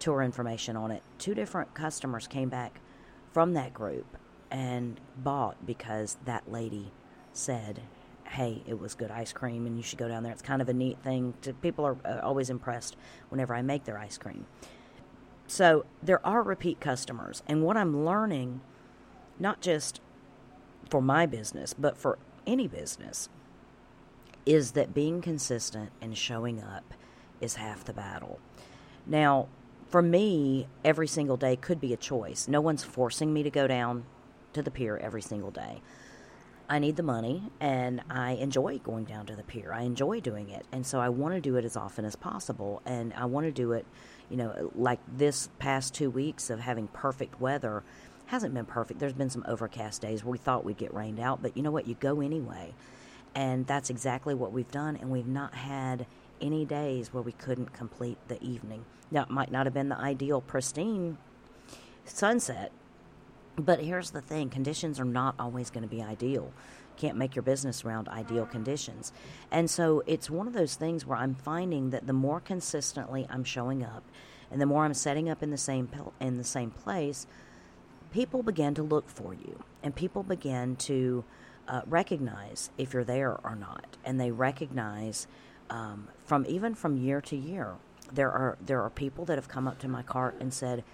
tour 0.00 0.20
information 0.20 0.76
on 0.76 0.90
it. 0.90 1.02
Two 1.16 1.32
different 1.32 1.72
customers 1.72 2.26
came 2.26 2.48
back 2.48 2.80
from 3.32 3.54
that 3.54 3.72
group 3.72 4.18
and 4.50 5.00
bought 5.16 5.64
because 5.64 6.18
that 6.24 6.50
lady 6.50 6.92
said, 7.32 7.82
"Hey, 8.24 8.62
it 8.66 8.78
was 8.80 8.94
good 8.94 9.10
ice 9.10 9.32
cream, 9.32 9.64
and 9.64 9.76
you 9.76 9.82
should 9.82 9.98
go 9.98 10.08
down 10.08 10.24
there." 10.24 10.32
It's 10.32 10.42
kind 10.42 10.60
of 10.60 10.68
a 10.68 10.74
neat 10.74 10.98
thing. 10.98 11.34
To, 11.42 11.54
people 11.54 11.86
are 11.86 11.96
uh, 12.04 12.20
always 12.22 12.50
impressed 12.50 12.96
whenever 13.28 13.54
I 13.54 13.62
make 13.62 13.84
their 13.84 13.98
ice 13.98 14.18
cream. 14.18 14.46
So 15.46 15.86
there 16.02 16.24
are 16.26 16.42
repeat 16.42 16.80
customers, 16.80 17.44
and 17.46 17.62
what 17.62 17.76
I'm 17.76 18.04
learning, 18.04 18.60
not 19.38 19.60
just 19.60 20.00
for 20.90 21.00
my 21.00 21.26
business, 21.26 21.74
but 21.74 21.96
for 21.96 22.18
any 22.44 22.66
business, 22.66 23.28
is 24.44 24.72
that 24.72 24.92
being 24.92 25.20
consistent 25.20 25.90
and 26.00 26.18
showing 26.18 26.60
up 26.60 26.92
is 27.40 27.56
half 27.56 27.84
the 27.84 27.92
battle. 27.92 28.38
Now, 29.06 29.48
for 29.88 30.02
me, 30.02 30.66
every 30.84 31.06
single 31.06 31.36
day 31.36 31.56
could 31.56 31.80
be 31.80 31.92
a 31.92 31.96
choice. 31.96 32.48
No 32.48 32.60
one's 32.60 32.84
forcing 32.84 33.32
me 33.32 33.42
to 33.42 33.50
go 33.50 33.66
down 33.66 34.04
to 34.52 34.62
the 34.62 34.70
pier 34.70 34.96
every 34.96 35.22
single 35.22 35.50
day. 35.50 35.80
I 36.68 36.80
need 36.80 36.96
the 36.96 37.02
money 37.04 37.44
and 37.60 38.02
I 38.10 38.32
enjoy 38.32 38.78
going 38.78 39.04
down 39.04 39.26
to 39.26 39.36
the 39.36 39.44
pier. 39.44 39.72
I 39.72 39.82
enjoy 39.82 40.20
doing 40.20 40.48
it. 40.50 40.66
And 40.72 40.84
so 40.84 40.98
I 40.98 41.08
want 41.08 41.34
to 41.34 41.40
do 41.40 41.56
it 41.56 41.64
as 41.64 41.76
often 41.76 42.04
as 42.04 42.16
possible. 42.16 42.82
And 42.84 43.14
I 43.14 43.26
want 43.26 43.46
to 43.46 43.52
do 43.52 43.72
it, 43.72 43.86
you 44.28 44.36
know, 44.36 44.72
like 44.74 44.98
this 45.06 45.48
past 45.60 45.94
two 45.94 46.10
weeks 46.10 46.50
of 46.50 46.60
having 46.60 46.88
perfect 46.88 47.40
weather 47.40 47.84
hasn't 48.26 48.52
been 48.52 48.64
perfect. 48.66 48.98
There's 48.98 49.12
been 49.12 49.30
some 49.30 49.44
overcast 49.46 50.02
days 50.02 50.24
where 50.24 50.32
we 50.32 50.38
thought 50.38 50.64
we'd 50.64 50.76
get 50.76 50.92
rained 50.92 51.20
out, 51.20 51.40
but 51.40 51.56
you 51.56 51.62
know 51.62 51.70
what? 51.70 51.86
You 51.86 51.94
go 51.94 52.20
anyway. 52.20 52.74
And 53.36 53.66
that's 53.66 53.90
exactly 53.90 54.34
what 54.34 54.50
we've 54.50 54.70
done. 54.70 54.96
And 54.96 55.10
we've 55.10 55.28
not 55.28 55.54
had 55.54 56.06
any 56.40 56.64
days 56.64 57.12
where 57.12 57.22
we 57.22 57.32
couldn't 57.32 57.72
complete 57.72 58.18
the 58.28 58.42
evening. 58.42 58.84
Now, 59.10 59.22
it 59.22 59.30
might 59.30 59.50
not 59.50 59.66
have 59.66 59.74
been 59.74 59.88
the 59.88 59.98
ideal, 59.98 60.40
pristine 60.40 61.18
sunset, 62.04 62.72
but 63.56 63.80
here's 63.80 64.10
the 64.10 64.20
thing 64.20 64.50
conditions 64.50 65.00
are 65.00 65.04
not 65.04 65.34
always 65.38 65.70
going 65.70 65.82
to 65.82 65.88
be 65.88 66.02
ideal. 66.02 66.52
Can't 66.96 67.16
make 67.16 67.36
your 67.36 67.42
business 67.42 67.84
around 67.84 68.08
ideal 68.08 68.46
conditions. 68.46 69.12
And 69.50 69.70
so 69.70 70.02
it's 70.06 70.30
one 70.30 70.46
of 70.46 70.54
those 70.54 70.76
things 70.76 71.04
where 71.04 71.18
I'm 71.18 71.34
finding 71.34 71.90
that 71.90 72.06
the 72.06 72.12
more 72.12 72.40
consistently 72.40 73.26
I'm 73.28 73.44
showing 73.44 73.82
up 73.84 74.02
and 74.50 74.60
the 74.60 74.66
more 74.66 74.84
I'm 74.84 74.94
setting 74.94 75.28
up 75.28 75.42
in 75.42 75.50
the 75.50 75.58
same 75.58 75.88
in 76.20 76.38
the 76.38 76.44
same 76.44 76.70
place, 76.70 77.26
people 78.12 78.42
begin 78.42 78.74
to 78.74 78.82
look 78.82 79.08
for 79.08 79.34
you 79.34 79.62
and 79.82 79.94
people 79.94 80.22
begin 80.22 80.76
to 80.76 81.24
uh, 81.68 81.82
recognize 81.86 82.70
if 82.78 82.94
you're 82.94 83.04
there 83.04 83.38
or 83.44 83.56
not. 83.56 83.96
And 84.04 84.20
they 84.20 84.30
recognize 84.30 85.26
um, 85.70 86.08
from 86.24 86.44
even 86.48 86.74
from 86.74 86.96
year 86.96 87.20
to 87.22 87.36
year, 87.36 87.74
there 88.12 88.30
are 88.30 88.56
there 88.64 88.82
are 88.82 88.90
people 88.90 89.24
that 89.26 89.36
have 89.36 89.48
come 89.48 89.66
up 89.66 89.78
to 89.80 89.88
my 89.88 90.02
cart 90.02 90.36
and 90.40 90.52
said, 90.52 90.84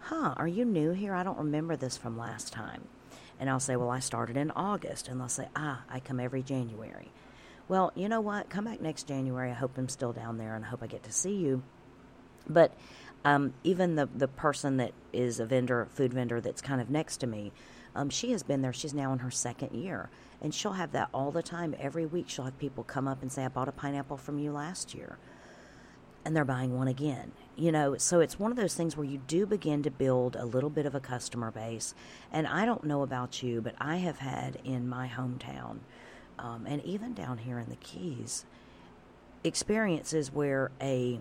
"Huh, 0.00 0.34
are 0.36 0.48
you 0.48 0.64
new 0.64 0.92
here? 0.92 1.14
I 1.14 1.22
don't 1.22 1.38
remember 1.38 1.76
this 1.76 1.96
from 1.96 2.18
last 2.18 2.52
time." 2.52 2.88
And 3.38 3.50
I'll 3.50 3.60
say, 3.60 3.76
"Well, 3.76 3.90
I 3.90 4.00
started 4.00 4.36
in 4.36 4.50
August," 4.52 5.08
and 5.08 5.20
they'll 5.20 5.28
say, 5.28 5.48
"Ah, 5.54 5.82
I 5.90 6.00
come 6.00 6.20
every 6.20 6.42
January." 6.42 7.10
Well, 7.68 7.92
you 7.94 8.08
know 8.08 8.20
what? 8.20 8.48
Come 8.48 8.64
back 8.64 8.80
next 8.80 9.08
January. 9.08 9.50
I 9.50 9.54
hope 9.54 9.76
I'm 9.76 9.88
still 9.88 10.12
down 10.12 10.38
there, 10.38 10.54
and 10.54 10.64
I 10.64 10.68
hope 10.68 10.82
I 10.82 10.86
get 10.86 11.02
to 11.04 11.12
see 11.12 11.34
you. 11.34 11.62
But 12.48 12.72
um, 13.26 13.54
even 13.64 13.96
the 13.96 14.08
the 14.14 14.28
person 14.28 14.76
that 14.76 14.92
is 15.12 15.40
a 15.40 15.44
vendor, 15.44 15.88
food 15.92 16.14
vendor, 16.14 16.40
that's 16.40 16.62
kind 16.62 16.80
of 16.80 16.88
next 16.88 17.16
to 17.18 17.26
me, 17.26 17.52
um, 17.96 18.08
she 18.08 18.30
has 18.30 18.44
been 18.44 18.62
there. 18.62 18.72
She's 18.72 18.94
now 18.94 19.12
in 19.12 19.18
her 19.18 19.32
second 19.32 19.74
year, 19.74 20.10
and 20.40 20.54
she'll 20.54 20.74
have 20.74 20.92
that 20.92 21.08
all 21.12 21.32
the 21.32 21.42
time. 21.42 21.74
Every 21.80 22.06
week, 22.06 22.26
she'll 22.28 22.44
have 22.44 22.56
people 22.58 22.84
come 22.84 23.08
up 23.08 23.22
and 23.22 23.32
say, 23.32 23.44
I 23.44 23.48
bought 23.48 23.66
a 23.66 23.72
pineapple 23.72 24.16
from 24.16 24.38
you 24.38 24.52
last 24.52 24.94
year. 24.94 25.18
And 26.24 26.36
they're 26.36 26.44
buying 26.44 26.76
one 26.76 26.86
again. 26.86 27.32
You 27.56 27.72
know, 27.72 27.96
so 27.96 28.20
it's 28.20 28.38
one 28.38 28.52
of 28.52 28.56
those 28.56 28.74
things 28.74 28.96
where 28.96 29.06
you 29.06 29.18
do 29.26 29.44
begin 29.44 29.82
to 29.82 29.90
build 29.90 30.36
a 30.36 30.44
little 30.44 30.70
bit 30.70 30.86
of 30.86 30.94
a 30.94 31.00
customer 31.00 31.50
base. 31.50 31.94
And 32.30 32.46
I 32.46 32.64
don't 32.64 32.84
know 32.84 33.02
about 33.02 33.42
you, 33.42 33.60
but 33.60 33.74
I 33.80 33.96
have 33.96 34.18
had 34.18 34.58
in 34.62 34.88
my 34.88 35.08
hometown, 35.08 35.78
um, 36.38 36.64
and 36.66 36.80
even 36.84 37.12
down 37.12 37.38
here 37.38 37.58
in 37.58 37.70
the 37.70 37.76
Keys, 37.76 38.44
experiences 39.42 40.32
where 40.32 40.70
a 40.80 41.20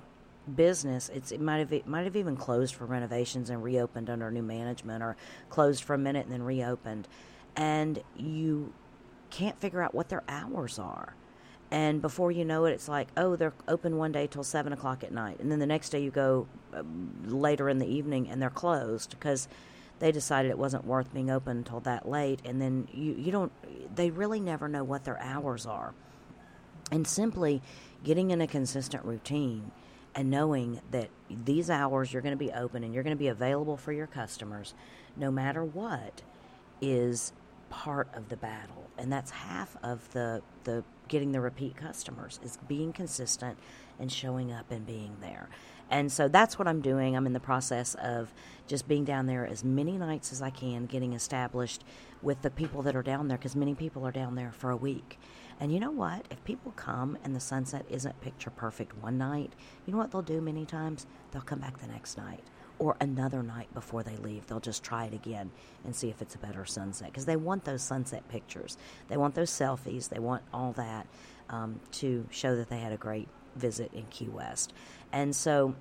business 0.53 1.09
it's 1.09 1.31
it 1.31 1.41
might 1.41 1.57
have 1.57 1.73
it 1.73 1.87
might 1.87 2.03
have 2.03 2.15
even 2.15 2.37
closed 2.37 2.75
for 2.75 2.85
renovations 2.85 3.49
and 3.49 3.63
reopened 3.63 4.09
under 4.09 4.29
new 4.29 4.43
management 4.43 5.03
or 5.03 5.17
closed 5.49 5.83
for 5.83 5.93
a 5.93 5.97
minute 5.97 6.25
and 6.25 6.33
then 6.33 6.43
reopened. 6.43 7.07
And 7.55 8.01
you 8.15 8.73
can't 9.29 9.59
figure 9.59 9.81
out 9.81 9.95
what 9.95 10.09
their 10.09 10.23
hours 10.27 10.77
are. 10.77 11.15
And 11.71 12.01
before 12.01 12.31
you 12.31 12.45
know 12.45 12.65
it 12.65 12.73
it's 12.73 12.87
like 12.87 13.07
oh 13.17 13.35
they're 13.35 13.53
open 13.67 13.97
one 13.97 14.11
day 14.11 14.27
till 14.27 14.43
seven 14.43 14.71
o'clock 14.71 15.03
at 15.03 15.11
night. 15.11 15.39
And 15.39 15.51
then 15.51 15.59
the 15.59 15.65
next 15.65 15.89
day 15.89 16.01
you 16.01 16.11
go 16.11 16.47
uh, 16.73 16.83
later 17.25 17.69
in 17.69 17.79
the 17.79 17.87
evening 17.87 18.29
and 18.29 18.41
they're 18.41 18.49
closed 18.49 19.11
because 19.11 19.47
they 19.99 20.11
decided 20.11 20.51
it 20.51 20.57
wasn't 20.57 20.85
worth 20.85 21.13
being 21.13 21.31
open 21.31 21.57
until 21.57 21.79
that 21.81 22.07
late. 22.07 22.41
And 22.45 22.61
then 22.61 22.87
you, 22.93 23.13
you 23.13 23.31
don't 23.31 23.51
they 23.95 24.11
really 24.11 24.39
never 24.39 24.67
know 24.67 24.83
what 24.83 25.05
their 25.05 25.19
hours 25.19 25.65
are. 25.65 25.93
And 26.91 27.07
simply 27.07 27.63
getting 28.03 28.29
in 28.29 28.41
a 28.41 28.47
consistent 28.47 29.03
routine 29.05 29.71
and 30.15 30.29
knowing 30.29 30.81
that 30.91 31.09
these 31.29 31.69
hours 31.69 32.13
you're 32.13 32.21
going 32.21 32.37
to 32.37 32.43
be 32.43 32.51
open 32.51 32.83
and 32.83 32.93
you're 32.93 33.03
going 33.03 33.15
to 33.15 33.19
be 33.19 33.27
available 33.27 33.77
for 33.77 33.91
your 33.91 34.07
customers 34.07 34.73
no 35.17 35.29
matter 35.29 35.63
what 35.63 36.21
is 36.81 37.33
part 37.69 38.07
of 38.13 38.29
the 38.29 38.37
battle. 38.37 38.89
And 38.97 39.11
that's 39.11 39.31
half 39.31 39.75
of 39.83 40.11
the 40.13 40.41
the 40.63 40.83
getting 41.07 41.31
the 41.31 41.41
repeat 41.41 41.75
customers 41.75 42.39
is 42.43 42.57
being 42.67 42.91
consistent 42.93 43.57
and 43.99 44.11
showing 44.11 44.51
up 44.51 44.71
and 44.71 44.85
being 44.85 45.17
there 45.21 45.49
and 45.89 46.11
so 46.11 46.27
that's 46.27 46.57
what 46.57 46.67
I'm 46.67 46.81
doing. 46.81 47.15
I'm 47.15 47.27
in 47.27 47.33
the 47.33 47.39
process 47.39 47.95
of 47.95 48.33
just 48.67 48.87
being 48.87 49.05
down 49.05 49.27
there 49.27 49.45
as 49.45 49.63
many 49.63 49.97
nights 49.97 50.31
as 50.31 50.41
I 50.41 50.49
can, 50.49 50.85
getting 50.85 51.13
established 51.13 51.83
with 52.21 52.41
the 52.41 52.49
people 52.49 52.81
that 52.83 52.95
are 52.95 53.03
down 53.03 53.27
there 53.27 53.37
because 53.37 53.55
many 53.55 53.75
people 53.75 54.05
are 54.05 54.11
down 54.11 54.35
there 54.35 54.51
for 54.51 54.71
a 54.71 54.75
week. 54.75 55.19
And 55.59 55.71
you 55.71 55.79
know 55.79 55.91
what? 55.91 56.25
If 56.31 56.43
people 56.43 56.73
come 56.75 57.17
and 57.23 57.35
the 57.35 57.39
sunset 57.39 57.85
isn't 57.89 58.19
picture 58.19 58.49
perfect 58.49 58.97
one 59.01 59.17
night, 59.17 59.53
you 59.85 59.93
know 59.93 59.99
what 59.99 60.11
they'll 60.11 60.21
do 60.21 60.41
many 60.41 60.65
times? 60.65 61.05
They'll 61.31 61.43
come 61.43 61.59
back 61.59 61.77
the 61.77 61.87
next 61.87 62.17
night 62.17 62.43
or 62.77 62.97
another 62.99 63.41
night 63.41 63.73
before 63.73 64.03
they 64.03 64.17
leave. 64.17 64.47
They'll 64.47 64.59
just 64.59 64.83
try 64.83 65.05
it 65.05 65.13
again 65.13 65.51
and 65.85 65.95
see 65.95 66.09
if 66.09 66.21
it's 66.21 66.35
a 66.35 66.39
better 66.39 66.65
sunset 66.65 67.09
because 67.09 67.25
they 67.25 67.37
want 67.37 67.63
those 67.63 67.83
sunset 67.83 68.27
pictures. 68.27 68.77
They 69.07 69.17
want 69.17 69.35
those 69.35 69.51
selfies. 69.51 70.09
They 70.09 70.19
want 70.19 70.43
all 70.51 70.73
that 70.73 71.07
um, 71.49 71.79
to 71.93 72.27
show 72.31 72.55
that 72.57 72.69
they 72.69 72.79
had 72.79 72.91
a 72.91 72.97
great 72.97 73.29
visit 73.55 73.91
in 73.93 74.05
Key 74.05 74.29
West. 74.29 74.73
And 75.11 75.35
so 75.35 75.75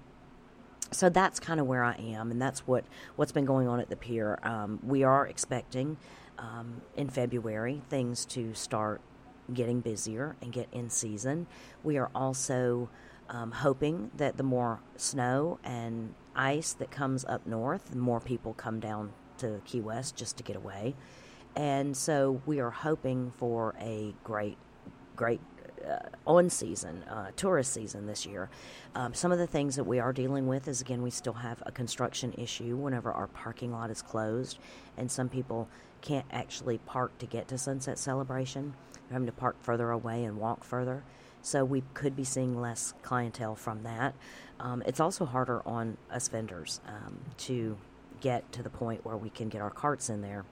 so 0.90 1.09
that's 1.09 1.40
kind 1.40 1.59
of 1.59 1.66
where 1.66 1.83
I 1.83 1.95
am, 1.97 2.31
and 2.31 2.40
that's 2.40 2.66
what 2.66 2.85
what's 3.16 3.33
been 3.33 3.45
going 3.45 3.69
on 3.69 3.81
at 3.81 3.88
the 3.88 3.97
pier. 3.97 4.38
Um, 4.43 4.78
we 4.83 5.02
are 5.02 5.26
expecting 5.26 5.97
um, 6.38 6.83
in 6.97 7.09
February 7.09 7.83
things 7.88 8.25
to 8.26 8.54
start 8.54 9.00
getting 9.52 9.81
busier 9.81 10.37
and 10.40 10.52
get 10.52 10.69
in 10.73 10.90
season. 10.90 11.47
We 11.83 11.99
are 11.99 12.11
also 12.14 12.88
um, 13.28 13.52
hoping 13.52 14.11
that 14.16 14.37
the 14.37 14.43
more 14.43 14.81
snow 14.97 15.59
and 15.64 16.14
ice 16.35 16.73
that 16.75 16.90
comes 16.90 17.25
up 17.25 17.47
north, 17.47 17.90
the 17.90 17.97
more 17.97 18.21
people 18.21 18.54
come 18.54 18.81
down 18.81 19.12
to 19.38 19.61
Key 19.64 19.81
West 19.81 20.16
just 20.16 20.37
to 20.38 20.43
get 20.43 20.57
away. 20.57 20.95
And 21.57 21.97
so 21.97 22.43
we 22.47 22.61
are 22.61 22.71
hoping 22.71 23.33
for 23.37 23.75
a 23.81 24.14
great, 24.25 24.59
great 25.14 25.40
on 26.26 26.50
season, 26.50 27.03
uh, 27.05 27.31
tourist 27.37 27.73
season 27.73 28.07
this 28.07 28.26
year. 28.26 28.49
Um, 28.95 29.14
some 29.14 29.33
of 29.33 29.38
the 29.38 29.47
things 29.47 29.76
that 29.76 29.85
we 29.85 29.99
are 29.99 30.12
dealing 30.12 30.47
with 30.47 30.69
is 30.69 30.81
again, 30.81 31.03
we 31.03 31.11
still 31.11 31.35
have 31.35 31.62
a 31.67 31.73
construction 31.73 32.35
issue 32.38 32.76
whenever 32.76 33.12
our 33.12 33.26
parking 33.29 33.73
lot 33.73 33.91
is 33.91 34.03
closed, 34.03 34.59
and 34.97 35.11
some 35.11 35.29
people 35.29 35.69
can't 36.00 36.26
actually 36.31 36.79
park 36.79 37.17
to 37.19 37.26
get 37.26 37.49
to 37.49 37.59
Sunset 37.59 37.99
Celebration. 37.99 38.75
They're 38.93 39.14
having 39.14 39.26
to 39.26 39.33
park 39.33 39.57
further 39.61 39.91
away 39.91 40.25
and 40.25 40.38
walk 40.38 40.64
further. 40.64 41.03
So 41.43 41.64
we 41.64 41.83
could 41.93 42.17
be 42.17 42.25
seeing 42.25 42.59
less 42.59 42.95
clientele 43.03 43.55
from 43.55 43.83
that. 43.83 44.14
Um, 44.61 44.83
it's 44.87 45.00
also 45.00 45.26
harder 45.26 45.67
on 45.67 45.99
us 46.11 46.29
vendors 46.29 46.81
um, 46.87 47.19
to 47.38 47.76
get 48.21 48.50
to 48.53 48.62
the 48.62 48.71
point 48.71 49.05
where 49.05 49.17
we 49.17 49.29
can 49.29 49.50
get 49.50 49.61
our 49.61 49.71
carts 49.71 50.09
in 50.09 50.23
there 50.23 50.47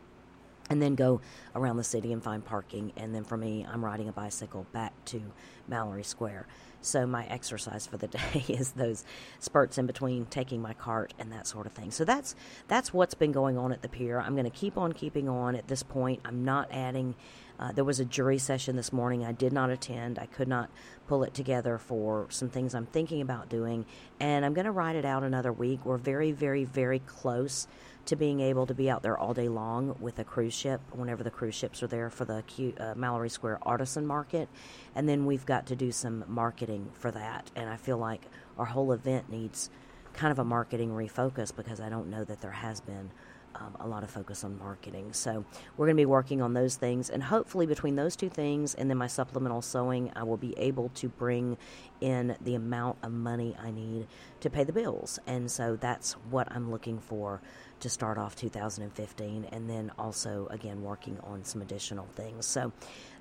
and 0.73 0.83
then 0.83 0.95
go 0.95 1.21
around 1.55 1.77
the 1.77 1.85
city 1.85 2.13
and 2.13 2.23
find 2.23 2.45
parking. 2.45 2.93
And 2.97 3.15
then 3.15 3.25
for 3.25 3.37
me, 3.37 3.67
I'm 3.71 3.85
riding 3.85 4.09
a 4.09 4.13
bicycle 4.13 4.67
back 4.73 4.93
to 5.07 5.23
Mallory 5.69 6.03
Square. 6.03 6.47
So 6.81 7.07
my 7.07 7.27
exercise 7.27 7.87
for 7.87 7.99
the 7.99 8.09
day 8.09 8.45
is 8.49 8.73
those 8.73 9.05
spurts 9.39 9.79
in 9.79 9.87
between 9.87 10.27
taking 10.27 10.61
my 10.61 10.73
cart 10.73 11.15
and 11.19 11.31
that 11.31 11.47
sort 11.47 11.67
of 11.67 11.73
thing. 11.73 11.91
So 11.91 12.05
that's 12.05 12.35
that's 12.69 12.93
what's 12.93 13.15
been 13.15 13.33
going 13.33 13.57
on 13.57 13.71
at 13.71 13.83
the 13.83 13.89
pier. 13.89 14.19
I'm 14.19 14.33
going 14.35 14.45
to 14.45 14.51
keep 14.51 14.77
on 14.77 14.93
keeping 14.93 15.29
on 15.29 15.55
at 15.55 15.69
this 15.69 15.83
point. 15.83 16.21
I'm 16.25 16.45
not 16.45 16.69
adding. 16.73 17.15
Uh, 17.63 17.71
there 17.71 17.85
was 17.85 18.01
a 18.01 18.05
jury 18.05 18.39
session 18.39 18.75
this 18.75 18.93
morning. 18.93 19.25
I 19.25 19.31
did 19.31 19.53
not 19.53 19.71
attend. 19.71 20.19
I 20.19 20.27
could 20.27 20.49
not 20.49 20.69
pull 21.07 21.23
it 21.23 21.33
together 21.33 21.79
for 21.79 22.27
some 22.29 22.49
things 22.49 22.75
I'm 22.75 22.87
thinking 22.87 23.21
about 23.21 23.49
doing, 23.49 23.87
and 24.19 24.45
I'm 24.45 24.53
going 24.53 24.65
to 24.65 24.73
ride 24.73 24.97
it 24.97 25.05
out 25.05 25.23
another 25.23 25.53
week. 25.53 25.87
We're 25.87 25.97
very, 25.97 26.33
very, 26.33 26.65
very 26.65 26.99
close 26.99 27.69
to 28.07 28.17
being 28.17 28.41
able 28.41 28.67
to 28.67 28.75
be 28.75 28.91
out 28.91 29.05
there 29.05 29.17
all 29.17 29.33
day 29.33 29.49
long 29.49 29.95
with 30.01 30.19
a 30.19 30.25
cruise 30.25 30.55
ship 30.55 30.81
whenever 30.91 31.23
the 31.23 31.31
cruise 31.31 31.55
ships 31.55 31.85
are 31.85 31.87
there 31.87 32.11
for 32.11 32.25
the 32.25 32.43
uh, 32.81 32.95
Mallory 32.97 33.31
Square 33.31 33.61
Artisan 33.63 34.05
Market. 34.05 34.49
And 34.97 35.09
then 35.09 35.25
we've 35.25 35.47
got 35.47 35.67
to 35.67 35.77
do 35.77 35.93
some 35.93 36.25
marketing 36.27 36.91
for 36.95 37.13
that. 37.13 37.49
And 37.55 37.71
I 37.71 37.77
feel 37.77 37.97
like 37.97 38.27
our 38.59 38.65
whole 38.65 38.91
event 38.91 39.31
needs 39.31 39.71
kind 40.15 40.33
of 40.33 40.41
a 40.41 40.45
marketing 40.45 40.91
refocus 40.91 41.55
because 41.55 41.81
I 41.81 41.89
don't 41.91 42.11
know 42.11 42.25
that 42.25 42.41
there 42.41 42.51
has 42.51 42.81
been 42.81 43.13
um, 43.55 43.77
a 43.81 43.87
lot 43.87 44.03
of 44.03 44.11
focus 44.11 44.45
on 44.45 44.59
marketing. 44.59 45.13
So 45.13 45.45
we're 45.77 45.87
going 45.87 45.97
to 45.97 46.01
be 46.01 46.07
working 46.07 46.43
on 46.43 46.55
those 46.55 46.77
things, 46.77 47.11
and 47.11 47.23
hopefully 47.23 47.67
between 47.67 47.97
those 47.97 48.17
two 48.17 48.29
things 48.29 48.75
and 48.75 48.89
then 48.89 48.99
my 48.99 49.07
supplemental 49.07 49.63
sewing, 49.63 50.11
I 50.17 50.23
will 50.23 50.37
be 50.37 50.55
able 50.59 50.91
to 50.91 51.09
bring 51.09 51.57
in 52.01 52.37
the 52.41 52.55
amount 52.55 52.99
of 53.03 53.13
money 53.13 53.57
I 53.63 53.71
need 53.71 54.07
to 54.41 54.51
pay 54.51 54.65
the 54.65 54.73
bills. 54.73 55.19
And 55.27 55.51
so 55.51 55.77
that's 55.77 56.13
what 56.31 56.51
I'm 56.51 56.71
looking 56.71 56.99
for 56.99 57.41
to 57.81 57.89
start 57.89 58.19
off 58.19 58.37
2015, 58.37 59.47
and 59.51 59.69
then 59.69 59.91
also 59.99 60.47
again 60.51 60.83
working 60.83 61.19
on 61.25 61.45
some 61.45 61.63
additional 61.63 62.07
things. 62.15 62.47
So 62.47 62.73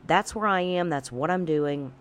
that's 0.05 0.35
where 0.35 0.47
I 0.47 0.61
am. 0.61 0.89
That's 0.89 1.11
what 1.11 1.31
I'm 1.31 1.45
doing 1.45 1.93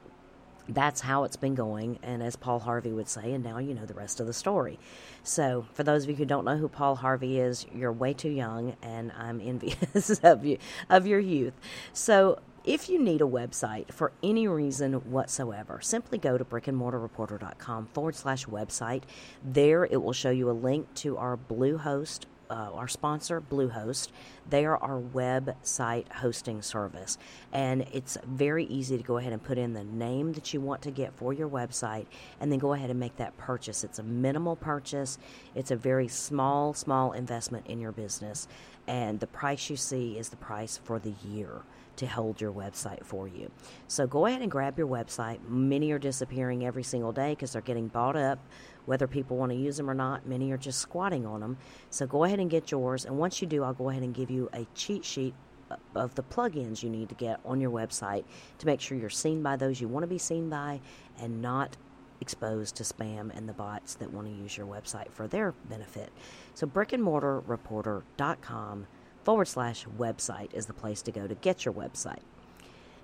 that's 0.68 1.00
how 1.00 1.24
it's 1.24 1.36
been 1.36 1.54
going. 1.54 1.98
And 2.02 2.22
as 2.22 2.36
Paul 2.36 2.60
Harvey 2.60 2.92
would 2.92 3.08
say, 3.08 3.32
and 3.32 3.44
now 3.44 3.58
you 3.58 3.74
know 3.74 3.86
the 3.86 3.94
rest 3.94 4.20
of 4.20 4.26
the 4.26 4.32
story. 4.32 4.78
So, 5.22 5.66
for 5.74 5.82
those 5.82 6.04
of 6.04 6.10
you 6.10 6.16
who 6.16 6.24
don't 6.24 6.44
know 6.44 6.56
who 6.56 6.68
Paul 6.68 6.96
Harvey 6.96 7.38
is, 7.38 7.66
you're 7.74 7.92
way 7.92 8.14
too 8.14 8.30
young, 8.30 8.76
and 8.82 9.12
I'm 9.16 9.40
envious 9.44 10.20
of 10.22 10.44
you 10.44 10.58
of 10.88 11.06
your 11.06 11.20
youth. 11.20 11.54
So, 11.92 12.38
if 12.64 12.90
you 12.90 12.98
need 12.98 13.22
a 13.22 13.24
website 13.24 13.90
for 13.92 14.12
any 14.22 14.46
reason 14.46 14.92
whatsoever, 15.10 15.80
simply 15.82 16.18
go 16.18 16.36
to 16.36 16.44
brickandmortarreporter.com 16.44 17.86
forward 17.86 18.14
slash 18.14 18.44
website. 18.46 19.04
There, 19.42 19.84
it 19.84 20.02
will 20.02 20.12
show 20.12 20.30
you 20.30 20.50
a 20.50 20.52
link 20.52 20.92
to 20.96 21.16
our 21.16 21.38
Bluehost 21.38 22.26
uh, 22.50 22.70
our 22.74 22.88
sponsor, 22.88 23.40
Bluehost. 23.40 24.08
They 24.48 24.66
are 24.66 24.76
our 24.78 25.00
website 25.00 26.10
hosting 26.12 26.60
service. 26.60 27.16
And 27.52 27.86
it's 27.92 28.18
very 28.26 28.64
easy 28.64 28.98
to 28.98 29.02
go 29.02 29.18
ahead 29.18 29.32
and 29.32 29.42
put 29.42 29.56
in 29.56 29.72
the 29.72 29.84
name 29.84 30.32
that 30.32 30.52
you 30.52 30.60
want 30.60 30.82
to 30.82 30.90
get 30.90 31.14
for 31.14 31.32
your 31.32 31.48
website 31.48 32.06
and 32.40 32.50
then 32.50 32.58
go 32.58 32.72
ahead 32.74 32.90
and 32.90 32.98
make 32.98 33.16
that 33.16 33.36
purchase. 33.38 33.84
It's 33.84 33.98
a 33.98 34.02
minimal 34.02 34.56
purchase, 34.56 35.18
it's 35.54 35.70
a 35.70 35.76
very 35.76 36.08
small, 36.08 36.74
small 36.74 37.12
investment 37.12 37.66
in 37.66 37.80
your 37.80 37.92
business. 37.92 38.48
And 38.86 39.20
the 39.20 39.26
price 39.26 39.70
you 39.70 39.76
see 39.76 40.18
is 40.18 40.30
the 40.30 40.36
price 40.36 40.80
for 40.82 40.98
the 40.98 41.14
year 41.24 41.62
to 41.96 42.06
hold 42.06 42.40
your 42.40 42.52
website 42.52 43.04
for 43.04 43.28
you. 43.28 43.50
So 43.86 44.06
go 44.06 44.26
ahead 44.26 44.40
and 44.40 44.50
grab 44.50 44.78
your 44.78 44.86
website. 44.86 45.38
Many 45.46 45.90
are 45.92 45.98
disappearing 45.98 46.64
every 46.64 46.82
single 46.82 47.12
day 47.12 47.32
because 47.32 47.52
they're 47.52 47.62
getting 47.62 47.88
bought 47.88 48.16
up 48.16 48.38
whether 48.86 49.06
people 49.06 49.36
want 49.36 49.52
to 49.52 49.56
use 49.56 49.76
them 49.76 49.90
or 49.90 49.94
not. 49.94 50.26
Many 50.26 50.50
are 50.52 50.56
just 50.56 50.80
squatting 50.80 51.26
on 51.26 51.40
them. 51.40 51.56
So 51.90 52.06
go 52.06 52.24
ahead 52.24 52.40
and 52.40 52.50
get 52.50 52.70
yours. 52.70 53.04
And 53.04 53.18
once 53.18 53.40
you 53.40 53.48
do, 53.48 53.64
I'll 53.64 53.74
go 53.74 53.90
ahead 53.90 54.02
and 54.02 54.14
give 54.14 54.30
you 54.30 54.48
a 54.52 54.66
cheat 54.74 55.04
sheet 55.04 55.34
uh, 55.70 55.76
of 55.94 56.14
the 56.14 56.22
plugins 56.22 56.82
you 56.82 56.90
need 56.90 57.08
to 57.08 57.14
get 57.14 57.40
on 57.44 57.60
your 57.60 57.70
website 57.70 58.24
to 58.58 58.66
make 58.66 58.80
sure 58.80 58.98
you're 58.98 59.10
seen 59.10 59.42
by 59.42 59.56
those 59.56 59.80
you 59.80 59.88
want 59.88 60.02
to 60.02 60.08
be 60.08 60.18
seen 60.18 60.48
by 60.48 60.80
and 61.20 61.40
not 61.40 61.76
exposed 62.20 62.76
to 62.76 62.82
spam 62.82 63.36
and 63.36 63.48
the 63.48 63.52
bots 63.52 63.94
that 63.94 64.12
want 64.12 64.26
to 64.26 64.32
use 64.32 64.56
your 64.56 64.66
website 64.66 65.10
for 65.12 65.26
their 65.26 65.52
benefit. 65.68 66.10
So 66.54 66.66
brickandmortarreporter.com 66.66 68.86
forward 69.24 69.48
slash 69.48 69.86
website 69.98 70.54
is 70.54 70.66
the 70.66 70.74
place 70.74 71.02
to 71.02 71.12
go 71.12 71.26
to 71.26 71.34
get 71.36 71.64
your 71.64 71.74
website. 71.74 72.20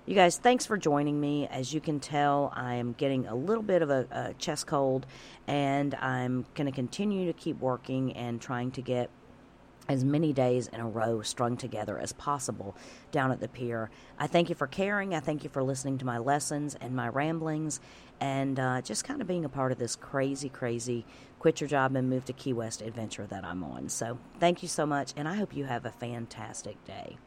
You 0.07 0.15
guys, 0.15 0.37
thanks 0.37 0.65
for 0.65 0.77
joining 0.77 1.19
me. 1.19 1.47
As 1.47 1.73
you 1.73 1.81
can 1.81 1.99
tell, 1.99 2.53
I 2.55 2.75
am 2.75 2.93
getting 2.93 3.27
a 3.27 3.35
little 3.35 3.61
bit 3.61 3.81
of 3.81 3.89
a, 3.89 4.07
a 4.09 4.33
chest 4.35 4.65
cold, 4.65 5.05
and 5.47 5.93
I'm 5.95 6.45
going 6.55 6.65
to 6.65 6.71
continue 6.71 7.25
to 7.25 7.33
keep 7.33 7.59
working 7.59 8.13
and 8.13 8.39
trying 8.39 8.71
to 8.71 8.81
get 8.81 9.09
as 9.89 10.05
many 10.05 10.31
days 10.31 10.69
in 10.69 10.79
a 10.79 10.87
row 10.87 11.21
strung 11.23 11.57
together 11.57 11.99
as 11.99 12.13
possible 12.13 12.73
down 13.11 13.33
at 13.33 13.41
the 13.41 13.49
pier. 13.49 13.89
I 14.17 14.27
thank 14.27 14.47
you 14.47 14.55
for 14.55 14.65
caring. 14.65 15.13
I 15.13 15.19
thank 15.19 15.43
you 15.43 15.49
for 15.49 15.61
listening 15.61 15.97
to 15.97 16.05
my 16.05 16.19
lessons 16.19 16.77
and 16.79 16.95
my 16.95 17.09
ramblings 17.09 17.81
and 18.21 18.57
uh, 18.61 18.81
just 18.81 19.03
kind 19.03 19.19
of 19.19 19.27
being 19.27 19.43
a 19.43 19.49
part 19.49 19.73
of 19.73 19.77
this 19.77 19.97
crazy, 19.97 20.47
crazy 20.47 21.05
quit 21.39 21.59
your 21.59 21.67
job 21.67 21.97
and 21.97 22.09
move 22.09 22.23
to 22.25 22.33
Key 22.33 22.53
West 22.53 22.81
adventure 22.81 23.27
that 23.27 23.43
I'm 23.43 23.61
on. 23.61 23.89
So, 23.89 24.19
thank 24.39 24.61
you 24.61 24.69
so 24.69 24.85
much, 24.85 25.13
and 25.17 25.27
I 25.27 25.35
hope 25.35 25.53
you 25.53 25.65
have 25.65 25.85
a 25.85 25.91
fantastic 25.91 26.81
day. 26.85 27.17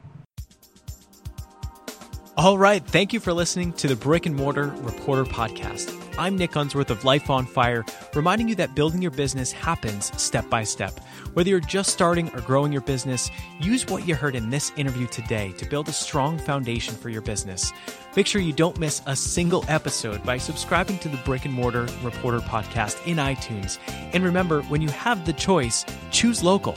All 2.40 2.56
right. 2.56 2.82
Thank 2.82 3.12
you 3.12 3.20
for 3.20 3.34
listening 3.34 3.74
to 3.74 3.86
the 3.86 3.94
Brick 3.94 4.24
and 4.24 4.34
Mortar 4.34 4.68
Reporter 4.78 5.24
Podcast. 5.24 5.94
I'm 6.16 6.38
Nick 6.38 6.56
Unsworth 6.56 6.88
of 6.88 7.04
Life 7.04 7.28
on 7.28 7.44
Fire, 7.44 7.84
reminding 8.14 8.48
you 8.48 8.54
that 8.54 8.74
building 8.74 9.02
your 9.02 9.10
business 9.10 9.52
happens 9.52 10.10
step 10.18 10.48
by 10.48 10.64
step. 10.64 10.98
Whether 11.34 11.50
you're 11.50 11.60
just 11.60 11.92
starting 11.92 12.34
or 12.34 12.40
growing 12.40 12.72
your 12.72 12.80
business, 12.80 13.30
use 13.60 13.86
what 13.86 14.08
you 14.08 14.14
heard 14.14 14.34
in 14.34 14.48
this 14.48 14.72
interview 14.78 15.06
today 15.08 15.52
to 15.58 15.66
build 15.66 15.90
a 15.90 15.92
strong 15.92 16.38
foundation 16.38 16.94
for 16.94 17.10
your 17.10 17.20
business. 17.20 17.74
Make 18.16 18.26
sure 18.26 18.40
you 18.40 18.54
don't 18.54 18.80
miss 18.80 19.02
a 19.04 19.14
single 19.14 19.62
episode 19.68 20.24
by 20.24 20.38
subscribing 20.38 20.96
to 21.00 21.10
the 21.10 21.18
Brick 21.18 21.44
and 21.44 21.52
Mortar 21.52 21.88
Reporter 22.02 22.40
Podcast 22.40 23.06
in 23.06 23.18
iTunes. 23.18 23.76
And 24.14 24.24
remember, 24.24 24.62
when 24.62 24.80
you 24.80 24.88
have 24.88 25.26
the 25.26 25.34
choice, 25.34 25.84
choose 26.10 26.42
local. 26.42 26.74